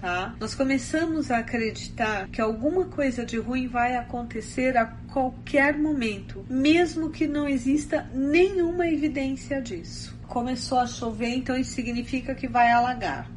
Tá? 0.00 0.34
Nós 0.38 0.54
começamos 0.54 1.30
a 1.30 1.38
acreditar 1.38 2.28
que 2.28 2.40
alguma 2.40 2.84
coisa 2.84 3.24
de 3.24 3.38
ruim 3.38 3.66
vai 3.66 3.96
acontecer 3.96 4.76
a 4.76 4.84
qualquer 4.84 5.78
momento, 5.78 6.44
mesmo 6.48 7.10
que 7.10 7.26
não 7.26 7.48
exista 7.48 8.06
nenhuma 8.12 8.86
evidência 8.86 9.62
disso. 9.62 10.14
Começou 10.28 10.78
a 10.78 10.86
chover, 10.86 11.30
então 11.30 11.56
isso 11.56 11.72
significa 11.72 12.34
que 12.34 12.46
vai 12.46 12.70
alagar. 12.70 13.30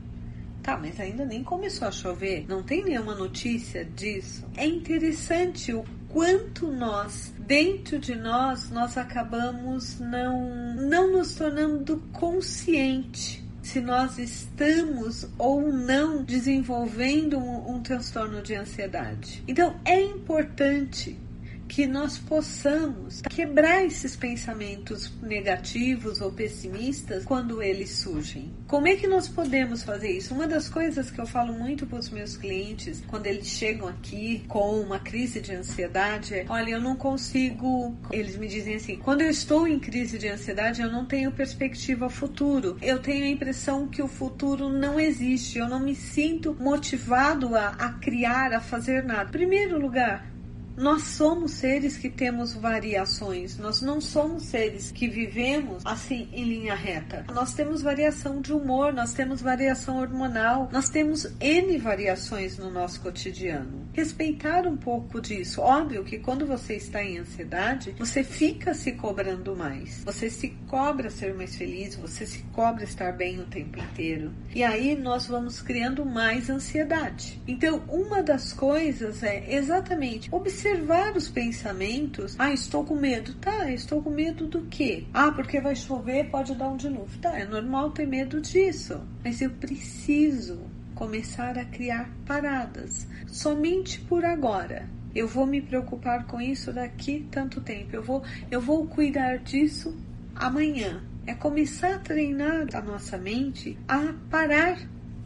Tá, 0.62 0.76
mas 0.76 1.00
ainda 1.00 1.24
nem 1.24 1.42
começou 1.42 1.88
a 1.88 1.92
chover, 1.92 2.46
não 2.50 2.62
tem 2.62 2.84
nenhuma 2.84 3.16
notícia 3.16 3.86
disso. 3.86 4.46
É 4.58 4.66
interessante 4.66 5.72
o 5.72 5.86
quanto 6.10 6.68
nós, 6.68 7.34
dentro 7.40 8.00
de 8.00 8.16
nós, 8.16 8.70
nós 8.70 8.98
acabamos 8.98 10.00
não, 10.00 10.76
não 10.76 11.12
nos 11.12 11.36
tornando 11.36 11.98
consciente 12.12 13.46
se 13.62 13.82
nós 13.82 14.18
estamos 14.18 15.28
ou 15.38 15.62
não 15.74 16.24
desenvolvendo 16.24 17.38
um, 17.38 17.76
um 17.76 17.82
transtorno 17.82 18.42
de 18.42 18.56
ansiedade. 18.56 19.44
Então 19.48 19.76
é 19.84 20.02
importante 20.02 21.20
que 21.68 21.86
nós 21.86 22.18
possamos 22.18 23.22
quebrar 23.22 23.86
esses 23.86 24.16
pensamentos 24.16 25.12
negativos 25.22 26.22
ou 26.22 26.32
pessimistas 26.32 27.26
quando 27.26 27.62
eles 27.62 27.92
surgem. 27.92 28.52
Como 28.68 28.88
é 28.88 28.96
que 28.96 29.08
nós 29.08 29.28
podemos 29.28 29.84
fazer 29.84 30.12
isso? 30.12 30.34
Uma 30.34 30.48
das 30.48 30.70
coisas 30.70 31.12
que 31.12 31.20
eu 31.20 31.26
falo 31.26 31.54
muito 31.54 31.86
para 31.86 32.00
os 32.00 32.10
meus 32.10 32.38
clientes 32.38 33.04
quando 33.08 33.28
eles 33.28 33.48
chegam 33.48 33.88
aqui 33.88 34.44
com 34.48 34.80
uma 34.80 35.00
crise 35.00 35.40
de 35.42 35.54
ansiedade 35.54 36.34
é: 36.34 36.46
olha, 36.50 36.72
eu 36.72 36.82
não 36.82 36.96
consigo. 36.96 37.96
Eles 38.12 38.38
me 38.38 38.48
dizem 38.48 38.76
assim: 38.76 38.96
quando 38.98 39.22
eu 39.22 39.30
estou 39.30 39.68
em 39.68 39.80
crise 39.80 40.18
de 40.18 40.28
ansiedade, 40.28 40.82
eu 40.82 40.92
não 40.92 41.06
tenho 41.06 41.32
perspectiva 41.32 42.10
futuro. 42.10 42.78
Eu 42.82 43.00
tenho 43.00 43.26
a 43.26 43.30
impressão 43.30 43.88
que 43.88 44.02
o 44.02 44.08
futuro 44.08 44.70
não 44.70 45.00
existe. 45.00 45.60
Eu 45.60 45.68
não 45.68 45.80
me 45.80 45.96
sinto 45.96 46.56
motivado 46.60 47.56
a, 47.56 47.70
a 47.70 47.94
criar, 47.94 48.54
a 48.54 48.60
fazer 48.60 49.04
nada. 49.04 49.30
Primeiro 49.30 49.80
lugar, 49.80 50.37
nós 50.78 51.02
somos 51.02 51.54
seres 51.54 51.98
que 51.98 52.08
temos 52.08 52.54
variações, 52.54 53.58
nós 53.58 53.82
não 53.82 54.00
somos 54.00 54.44
seres 54.44 54.92
que 54.92 55.08
vivemos 55.08 55.84
assim 55.84 56.30
em 56.32 56.44
linha 56.44 56.76
reta. 56.76 57.26
Nós 57.34 57.56
temos 57.56 57.82
variação 57.82 58.40
de 58.40 58.54
humor, 58.54 58.94
nós 58.94 59.12
temos 59.12 59.42
variação 59.42 60.00
hormonal, 60.00 60.70
nós 60.72 60.88
temos 60.88 61.26
N 61.42 61.78
variações 61.80 62.60
no 62.60 62.70
nosso 62.70 63.02
cotidiano. 63.02 63.88
Respeitar 63.92 64.68
um 64.68 64.78
pouco 64.78 65.20
disso. 65.20 65.62
Óbvio 65.62 66.04
que 66.04 66.20
quando 66.20 66.46
você 66.46 66.76
está 66.76 67.04
em 67.04 67.18
ansiedade, 67.18 67.96
você 67.98 68.24
fica 68.24 68.76
se 68.76 68.92
cobrando 68.92 69.56
mais. 69.56 70.04
Você 70.04 70.30
se 70.30 70.50
cobra 70.68 71.10
ser 71.10 71.34
mais 71.34 71.56
feliz, 71.56 71.96
você 71.96 72.24
se 72.28 72.44
cobra 72.54 72.84
estar 72.84 73.12
bem 73.14 73.40
o 73.40 73.46
tempo 73.46 73.80
inteiro. 73.80 74.32
E 74.54 74.64
aí 74.64 74.96
nós 74.96 75.26
vamos 75.26 75.60
criando 75.60 76.06
mais 76.06 76.52
ansiedade. 76.52 77.42
Então, 77.48 77.84
uma 77.90 78.22
das 78.22 78.54
coisas 78.54 79.24
é 79.24 79.56
exatamente 79.56 80.30
observar 80.32 80.67
observar 80.68 81.16
os 81.16 81.30
pensamentos. 81.30 82.36
Ah, 82.38 82.52
estou 82.52 82.84
com 82.84 82.96
medo. 82.96 83.34
Tá, 83.36 83.72
estou 83.72 84.02
com 84.02 84.10
medo 84.10 84.48
do 84.48 84.62
quê? 84.64 85.06
Ah, 85.14 85.32
porque 85.32 85.62
vai 85.62 85.76
chover, 85.76 86.30
pode 86.30 86.54
dar 86.56 86.70
um 86.70 86.78
dilúvio. 86.78 87.20
Tá, 87.20 87.40
é 87.40 87.46
normal 87.46 87.92
ter 87.92 88.06
medo 88.06 88.42
disso. 88.42 89.02
Mas 89.24 89.42
eu 89.42 89.50
preciso 89.52 90.60
começar 90.94 91.58
a 91.58 91.66
criar 91.66 92.10
paradas. 92.26 93.08
Somente 93.28 94.02
por 94.02 94.26
agora. 94.26 94.90
Eu 95.16 95.28
vou 95.28 95.46
me 95.46 95.62
preocupar 95.62 96.28
com 96.28 96.40
isso 96.40 96.74
daqui 96.74 97.28
tanto 97.32 97.62
tempo. 97.62 97.96
Eu 97.96 98.04
vou, 98.04 98.24
eu 98.52 98.60
vou 98.60 98.86
cuidar 98.88 99.38
disso 99.40 99.96
amanhã. 100.36 101.02
É 101.26 101.34
começar 101.34 101.96
a 101.96 102.00
treinar 102.00 102.68
a 102.74 102.82
nossa 102.82 103.18
mente 103.18 103.78
a 103.88 104.14
parar 104.30 104.78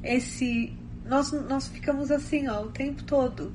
esse 0.03 0.75
nós, 1.05 1.31
nós 1.31 1.67
ficamos 1.67 2.10
assim 2.10 2.48
ó, 2.48 2.62
o 2.62 2.71
tempo 2.71 3.03
todo. 3.03 3.51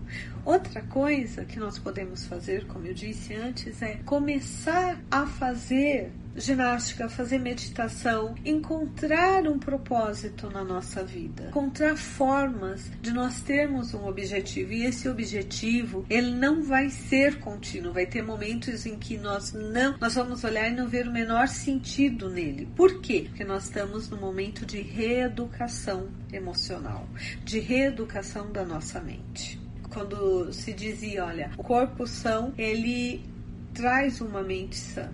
Outra 0.47 0.81
coisa 0.81 1.45
que 1.45 1.59
nós 1.59 1.77
podemos 1.77 2.25
fazer, 2.25 2.69
como 2.69 2.87
eu 2.87 2.95
disse 2.95 3.35
antes, 3.35 3.83
é 3.83 3.97
começar 4.05 4.97
a 5.11 5.27
fazer 5.27 6.13
ginástica, 6.37 7.09
fazer 7.09 7.41
meditação, 7.41 8.33
encontrar 8.45 9.45
um 9.49 9.59
propósito 9.59 10.49
na 10.49 10.63
nossa 10.63 11.03
vida, 11.03 11.49
encontrar 11.49 11.97
formas 11.97 12.89
de 13.03 13.13
nós 13.13 13.41
termos 13.41 13.93
um 13.93 14.07
objetivo. 14.07 14.73
E 14.73 14.85
esse 14.85 15.09
objetivo, 15.09 16.07
ele 16.09 16.31
não 16.31 16.63
vai 16.63 16.91
ser 16.91 17.41
contínuo, 17.41 17.93
vai 17.93 18.07
ter 18.07 18.23
momentos 18.23 18.87
em 18.87 18.97
que 18.97 19.19
nós 19.19 19.53
não, 19.53 19.97
nós 19.99 20.15
vamos 20.15 20.45
olhar 20.45 20.69
e 20.69 20.77
não 20.77 20.87
ver 20.87 21.09
o 21.09 21.13
menor 21.13 21.49
sentido 21.49 22.31
nele. 22.31 22.69
Por 22.77 23.01
quê? 23.01 23.25
Porque 23.27 23.43
nós 23.43 23.65
estamos 23.65 24.09
no 24.09 24.17
momento 24.17 24.65
de 24.65 24.81
reeducação 24.81 26.09
emocional, 26.33 27.09
de 27.45 27.59
reeducação 27.59 28.53
da 28.53 28.65
nossa 28.65 29.01
mente 29.01 29.66
quando 29.97 30.53
se 30.53 30.75
dizia, 30.75 31.25
olha, 31.25 31.51
o 31.57 31.63
corpo 31.63 32.07
são, 32.07 32.53
ele 32.59 33.25
traz 33.73 34.21
uma 34.21 34.43
mente 34.43 34.77
sã. 34.77 35.09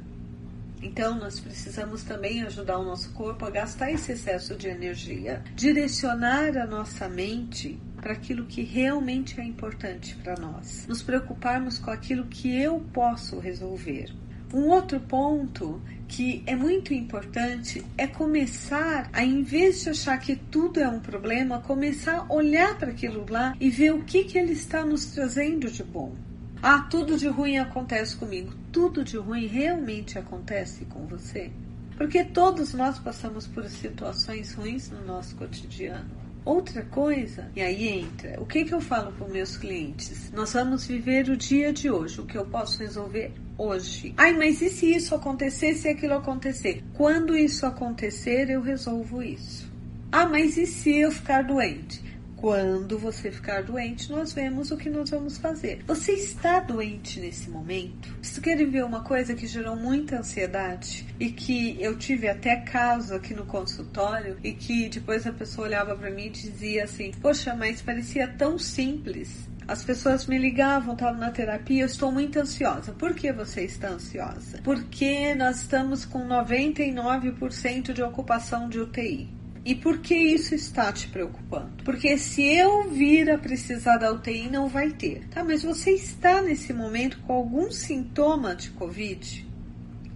Então, 0.82 1.16
nós 1.20 1.38
precisamos 1.38 2.02
também 2.02 2.42
ajudar 2.42 2.78
o 2.78 2.84
nosso 2.84 3.12
corpo 3.12 3.44
a 3.44 3.50
gastar 3.50 3.92
esse 3.92 4.10
excesso 4.10 4.56
de 4.56 4.66
energia, 4.66 5.40
direcionar 5.54 6.58
a 6.58 6.66
nossa 6.66 7.08
mente 7.08 7.78
para 7.94 8.14
aquilo 8.14 8.44
que 8.44 8.62
realmente 8.62 9.40
é 9.40 9.44
importante 9.44 10.16
para 10.16 10.34
nós, 10.34 10.84
nos 10.88 11.00
preocuparmos 11.00 11.78
com 11.78 11.92
aquilo 11.92 12.26
que 12.26 12.52
eu 12.52 12.80
posso 12.92 13.38
resolver. 13.38 14.12
Um 14.52 14.68
outro 14.68 15.00
ponto 15.00 15.80
que 16.06 16.42
é 16.46 16.54
muito 16.54 16.92
importante 16.92 17.82
é 17.96 18.06
começar 18.06 19.08
a, 19.12 19.24
em 19.24 19.42
vez 19.42 19.82
de 19.82 19.90
achar 19.90 20.18
que 20.18 20.36
tudo 20.36 20.78
é 20.78 20.86
um 20.86 21.00
problema, 21.00 21.60
começar 21.60 22.18
a 22.18 22.32
olhar 22.32 22.76
para 22.76 22.90
aquilo 22.90 23.24
lá 23.30 23.56
e 23.58 23.70
ver 23.70 23.94
o 23.94 24.02
que, 24.02 24.24
que 24.24 24.36
ele 24.36 24.52
está 24.52 24.84
nos 24.84 25.06
trazendo 25.06 25.70
de 25.70 25.82
bom. 25.82 26.14
Ah, 26.62 26.86
tudo 26.90 27.16
de 27.16 27.28
ruim 27.28 27.56
acontece 27.56 28.14
comigo. 28.14 28.52
Tudo 28.70 29.02
de 29.02 29.16
ruim 29.16 29.46
realmente 29.46 30.18
acontece 30.18 30.84
com 30.84 31.06
você? 31.06 31.50
Porque 31.96 32.22
todos 32.22 32.74
nós 32.74 32.98
passamos 32.98 33.46
por 33.46 33.64
situações 33.68 34.52
ruins 34.52 34.90
no 34.90 35.04
nosso 35.06 35.34
cotidiano. 35.36 36.10
Outra 36.44 36.82
coisa, 36.82 37.50
e 37.54 37.62
aí 37.62 37.86
entra, 37.86 38.40
o 38.40 38.44
que, 38.44 38.64
que 38.64 38.74
eu 38.74 38.80
falo 38.80 39.12
para 39.12 39.28
meus 39.28 39.56
clientes? 39.56 40.30
Nós 40.32 40.52
vamos 40.52 40.86
viver 40.86 41.28
o 41.30 41.36
dia 41.36 41.72
de 41.72 41.88
hoje, 41.88 42.20
o 42.20 42.26
que 42.26 42.36
eu 42.36 42.44
posso 42.44 42.80
resolver 42.80 43.32
hoje. 43.62 44.12
Ai, 44.16 44.32
mas 44.32 44.60
e 44.60 44.68
se 44.68 44.92
isso 44.92 45.14
acontecer, 45.14 45.74
se 45.74 45.88
aquilo 45.88 46.14
acontecer? 46.14 46.82
Quando 46.94 47.36
isso 47.36 47.64
acontecer, 47.64 48.50
eu 48.50 48.60
resolvo 48.60 49.22
isso. 49.22 49.70
Ah, 50.10 50.26
mas 50.26 50.56
e 50.56 50.66
se 50.66 50.98
eu 50.98 51.10
ficar 51.10 51.42
doente? 51.42 52.12
Quando 52.36 52.98
você 52.98 53.30
ficar 53.30 53.62
doente, 53.62 54.10
nós 54.10 54.32
vemos 54.32 54.72
o 54.72 54.76
que 54.76 54.90
nós 54.90 55.08
vamos 55.10 55.38
fazer. 55.38 55.80
Você 55.86 56.10
está 56.14 56.58
doente 56.58 57.20
nesse 57.20 57.48
momento? 57.48 58.12
Vocês 58.20 58.40
querem 58.40 58.68
ver 58.68 58.84
uma 58.84 59.04
coisa 59.04 59.32
que 59.32 59.46
gerou 59.46 59.76
muita 59.76 60.18
ansiedade 60.18 61.06
e 61.20 61.30
que 61.30 61.80
eu 61.80 61.96
tive 61.96 62.28
até 62.28 62.56
caso 62.56 63.14
aqui 63.14 63.32
no 63.32 63.46
consultório 63.46 64.38
e 64.42 64.52
que 64.52 64.88
depois 64.88 65.24
a 65.24 65.32
pessoa 65.32 65.68
olhava 65.68 65.94
para 65.94 66.10
mim 66.10 66.26
e 66.26 66.30
dizia 66.30 66.82
assim: 66.82 67.12
Poxa, 67.22 67.54
mas 67.54 67.80
parecia 67.80 68.26
tão 68.26 68.58
simples. 68.58 69.48
As 69.66 69.84
pessoas 69.84 70.26
me 70.26 70.38
ligavam, 70.38 70.94
estavam 70.94 71.20
na 71.20 71.30
terapia, 71.30 71.82
eu 71.82 71.86
estou 71.86 72.10
muito 72.10 72.38
ansiosa. 72.38 72.92
Por 72.92 73.14
que 73.14 73.32
você 73.32 73.62
está 73.62 73.88
ansiosa? 73.88 74.60
Porque 74.62 75.34
nós 75.34 75.62
estamos 75.62 76.04
com 76.04 76.26
99% 76.26 77.92
de 77.92 78.02
ocupação 78.02 78.68
de 78.68 78.80
UTI. 78.80 79.42
E 79.64 79.76
por 79.76 79.98
que 79.98 80.14
isso 80.14 80.54
está 80.56 80.92
te 80.92 81.06
preocupando? 81.08 81.84
Porque 81.84 82.18
se 82.18 82.42
eu 82.42 82.90
vir 82.90 83.30
a 83.30 83.38
precisar 83.38 83.96
da 83.96 84.12
UTI, 84.12 84.50
não 84.50 84.68
vai 84.68 84.90
ter. 84.90 85.28
Tá, 85.28 85.44
mas 85.44 85.62
você 85.62 85.92
está 85.92 86.42
nesse 86.42 86.72
momento 86.72 87.18
com 87.20 87.32
algum 87.32 87.70
sintoma 87.70 88.56
de 88.56 88.70
Covid? 88.70 89.48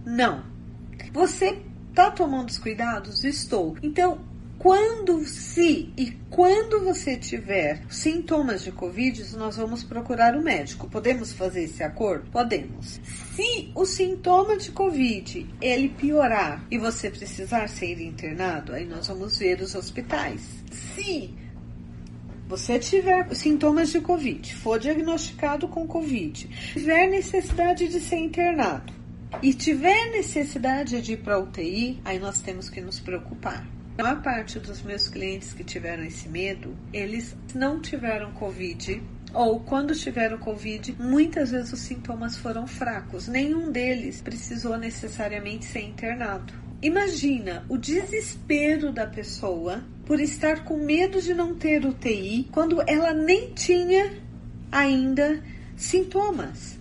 Não. 0.05 0.43
Você 1.13 1.61
está 1.89 2.11
tomando 2.11 2.49
os 2.49 2.59
cuidados? 2.59 3.23
Estou. 3.23 3.77
Então, 3.81 4.19
quando, 4.67 5.25
se 5.25 5.93
e 5.95 6.11
quando 6.29 6.83
você 6.83 7.15
tiver 7.15 7.83
sintomas 7.89 8.65
de 8.65 8.71
Covid, 8.73 9.37
nós 9.37 9.55
vamos 9.55 9.81
procurar 9.81 10.35
o 10.35 10.43
médico. 10.43 10.89
Podemos 10.89 11.31
fazer 11.31 11.63
esse 11.63 11.81
acordo? 11.81 12.29
Podemos. 12.29 12.99
Se 13.33 13.71
o 13.73 13.85
sintoma 13.85 14.57
de 14.57 14.69
Covid 14.71 15.47
ele 15.61 15.87
piorar 15.87 16.67
e 16.69 16.77
você 16.77 17.09
precisar 17.09 17.69
ser 17.69 18.01
internado, 18.01 18.73
aí 18.73 18.85
nós 18.85 19.07
vamos 19.07 19.37
ver 19.37 19.61
os 19.61 19.73
hospitais. 19.73 20.41
Se 20.69 21.33
você 22.45 22.77
tiver 22.77 23.33
sintomas 23.33 23.89
de 23.89 24.01
Covid, 24.01 24.53
for 24.53 24.77
diagnosticado 24.77 25.69
com 25.69 25.87
Covid, 25.87 26.45
tiver 26.73 27.07
necessidade 27.07 27.87
de 27.87 28.01
ser 28.01 28.17
internado 28.17 28.91
e 29.41 29.53
tiver 29.53 30.11
necessidade 30.11 31.01
de 31.01 31.13
ir 31.13 31.23
para 31.23 31.39
UTI, 31.39 32.01
aí 32.03 32.19
nós 32.19 32.41
temos 32.41 32.69
que 32.69 32.81
nos 32.81 32.99
preocupar. 32.99 33.76
A 33.97 34.03
maior 34.03 34.21
parte 34.21 34.59
dos 34.59 34.83
meus 34.83 35.09
clientes 35.09 35.53
que 35.53 35.63
tiveram 35.63 36.03
esse 36.03 36.29
medo, 36.29 36.77
eles 36.93 37.35
não 37.55 37.81
tiveram 37.81 38.31
Covid 38.31 39.01
ou 39.33 39.59
quando 39.59 39.95
tiveram 39.95 40.37
Covid, 40.37 40.95
muitas 40.99 41.49
vezes 41.49 41.73
os 41.73 41.79
sintomas 41.79 42.37
foram 42.37 42.67
fracos. 42.67 43.27
Nenhum 43.27 43.71
deles 43.71 44.21
precisou 44.21 44.77
necessariamente 44.77 45.65
ser 45.65 45.81
internado. 45.81 46.53
Imagina 46.79 47.65
o 47.67 47.75
desespero 47.75 48.91
da 48.91 49.07
pessoa 49.07 49.83
por 50.05 50.19
estar 50.19 50.63
com 50.63 50.77
medo 50.77 51.19
de 51.19 51.33
não 51.33 51.55
ter 51.55 51.83
UTI 51.83 52.47
quando 52.51 52.83
ela 52.87 53.13
nem 53.13 53.51
tinha 53.53 54.13
ainda 54.71 55.41
sintomas. 55.75 56.77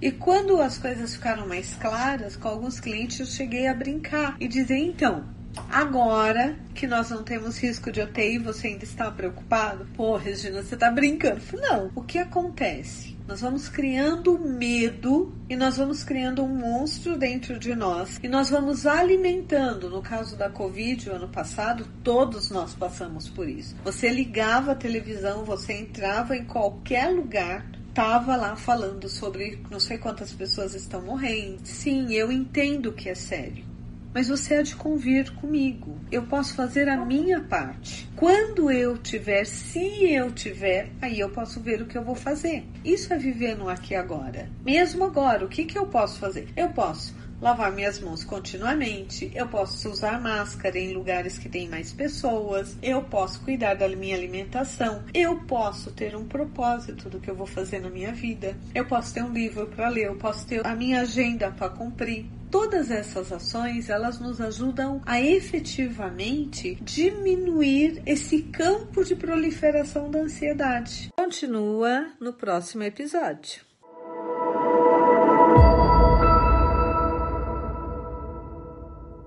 E 0.00 0.10
quando 0.10 0.60
as 0.60 0.78
coisas 0.78 1.14
ficaram 1.14 1.46
mais 1.46 1.74
claras, 1.74 2.34
com 2.34 2.48
alguns 2.48 2.80
clientes 2.80 3.20
eu 3.20 3.26
cheguei 3.26 3.66
a 3.66 3.74
brincar 3.74 4.36
e 4.40 4.48
dizer: 4.48 4.78
então, 4.78 5.34
Agora 5.70 6.56
que 6.74 6.86
nós 6.86 7.10
não 7.10 7.22
temos 7.22 7.58
risco 7.58 7.90
de 7.90 8.00
UTI, 8.00 8.38
você 8.38 8.68
ainda 8.68 8.84
está 8.84 9.10
preocupado? 9.10 9.86
Pô, 9.96 10.16
Regina, 10.16 10.62
você 10.62 10.74
está 10.74 10.90
brincando. 10.90 11.40
Não. 11.54 11.90
O 11.94 12.02
que 12.02 12.18
acontece? 12.18 13.14
Nós 13.26 13.40
vamos 13.40 13.68
criando 13.68 14.38
medo 14.38 15.34
e 15.48 15.56
nós 15.56 15.78
vamos 15.78 16.04
criando 16.04 16.44
um 16.44 16.48
monstro 16.48 17.16
dentro 17.16 17.58
de 17.58 17.74
nós 17.74 18.20
e 18.22 18.28
nós 18.28 18.50
vamos 18.50 18.86
alimentando. 18.86 19.88
No 19.88 20.02
caso 20.02 20.36
da 20.36 20.50
Covid, 20.50 21.08
o 21.08 21.14
ano 21.14 21.28
passado, 21.28 21.88
todos 22.02 22.50
nós 22.50 22.74
passamos 22.74 23.28
por 23.28 23.48
isso. 23.48 23.74
Você 23.82 24.10
ligava 24.10 24.72
a 24.72 24.76
televisão, 24.76 25.44
você 25.44 25.72
entrava 25.72 26.36
em 26.36 26.44
qualquer 26.44 27.08
lugar, 27.08 27.66
tava 27.94 28.36
lá 28.36 28.56
falando 28.56 29.08
sobre 29.08 29.58
não 29.70 29.80
sei 29.80 29.96
quantas 29.96 30.32
pessoas 30.32 30.74
estão 30.74 31.00
morrendo. 31.00 31.60
Sim, 31.64 32.12
eu 32.12 32.30
entendo 32.30 32.92
que 32.92 33.08
é 33.08 33.14
sério 33.14 33.73
mas 34.14 34.28
você 34.28 34.54
há 34.54 34.62
de 34.62 34.76
convir 34.76 35.32
comigo. 35.34 35.98
Eu 36.10 36.22
posso 36.22 36.54
fazer 36.54 36.88
a 36.88 37.04
minha 37.04 37.40
parte. 37.40 38.08
Quando 38.14 38.70
eu 38.70 38.96
tiver, 38.96 39.44
se 39.44 40.04
eu 40.04 40.30
tiver, 40.30 40.90
aí 41.02 41.18
eu 41.18 41.30
posso 41.30 41.60
ver 41.60 41.82
o 41.82 41.86
que 41.86 41.98
eu 41.98 42.04
vou 42.04 42.14
fazer. 42.14 42.64
Isso 42.84 43.12
é 43.12 43.18
viver 43.18 43.56
no 43.56 43.68
aqui 43.68 43.92
e 43.92 43.96
agora. 43.96 44.48
Mesmo 44.64 45.02
agora, 45.02 45.44
o 45.44 45.48
que, 45.48 45.64
que 45.64 45.76
eu 45.76 45.86
posso 45.86 46.20
fazer? 46.20 46.48
Eu 46.56 46.68
posso 46.70 47.14
lavar 47.40 47.72
minhas 47.72 48.00
mãos 48.00 48.24
continuamente, 48.24 49.30
eu 49.34 49.46
posso 49.46 49.90
usar 49.90 50.18
máscara 50.18 50.78
em 50.78 50.94
lugares 50.94 51.36
que 51.36 51.48
tem 51.48 51.68
mais 51.68 51.92
pessoas, 51.92 52.74
eu 52.82 53.02
posso 53.02 53.42
cuidar 53.42 53.74
da 53.74 53.86
minha 53.88 54.16
alimentação, 54.16 55.02
eu 55.12 55.36
posso 55.40 55.90
ter 55.90 56.16
um 56.16 56.24
propósito 56.24 57.10
do 57.10 57.20
que 57.20 57.30
eu 57.30 57.34
vou 57.34 57.46
fazer 57.46 57.80
na 57.80 57.90
minha 57.90 58.12
vida, 58.12 58.56
eu 58.74 58.86
posso 58.86 59.12
ter 59.12 59.22
um 59.22 59.32
livro 59.32 59.66
para 59.66 59.90
ler, 59.90 60.06
eu 60.06 60.16
posso 60.16 60.46
ter 60.46 60.66
a 60.66 60.74
minha 60.74 61.02
agenda 61.02 61.50
para 61.50 61.68
cumprir. 61.68 62.26
Todas 62.54 62.88
essas 62.88 63.32
ações, 63.32 63.88
elas 63.88 64.20
nos 64.20 64.40
ajudam 64.40 65.02
a 65.04 65.20
efetivamente 65.20 66.76
diminuir 66.76 68.00
esse 68.06 68.42
campo 68.42 69.02
de 69.02 69.16
proliferação 69.16 70.08
da 70.08 70.20
ansiedade. 70.20 71.10
Continua 71.18 72.12
no 72.20 72.32
próximo 72.32 72.84
episódio. 72.84 73.60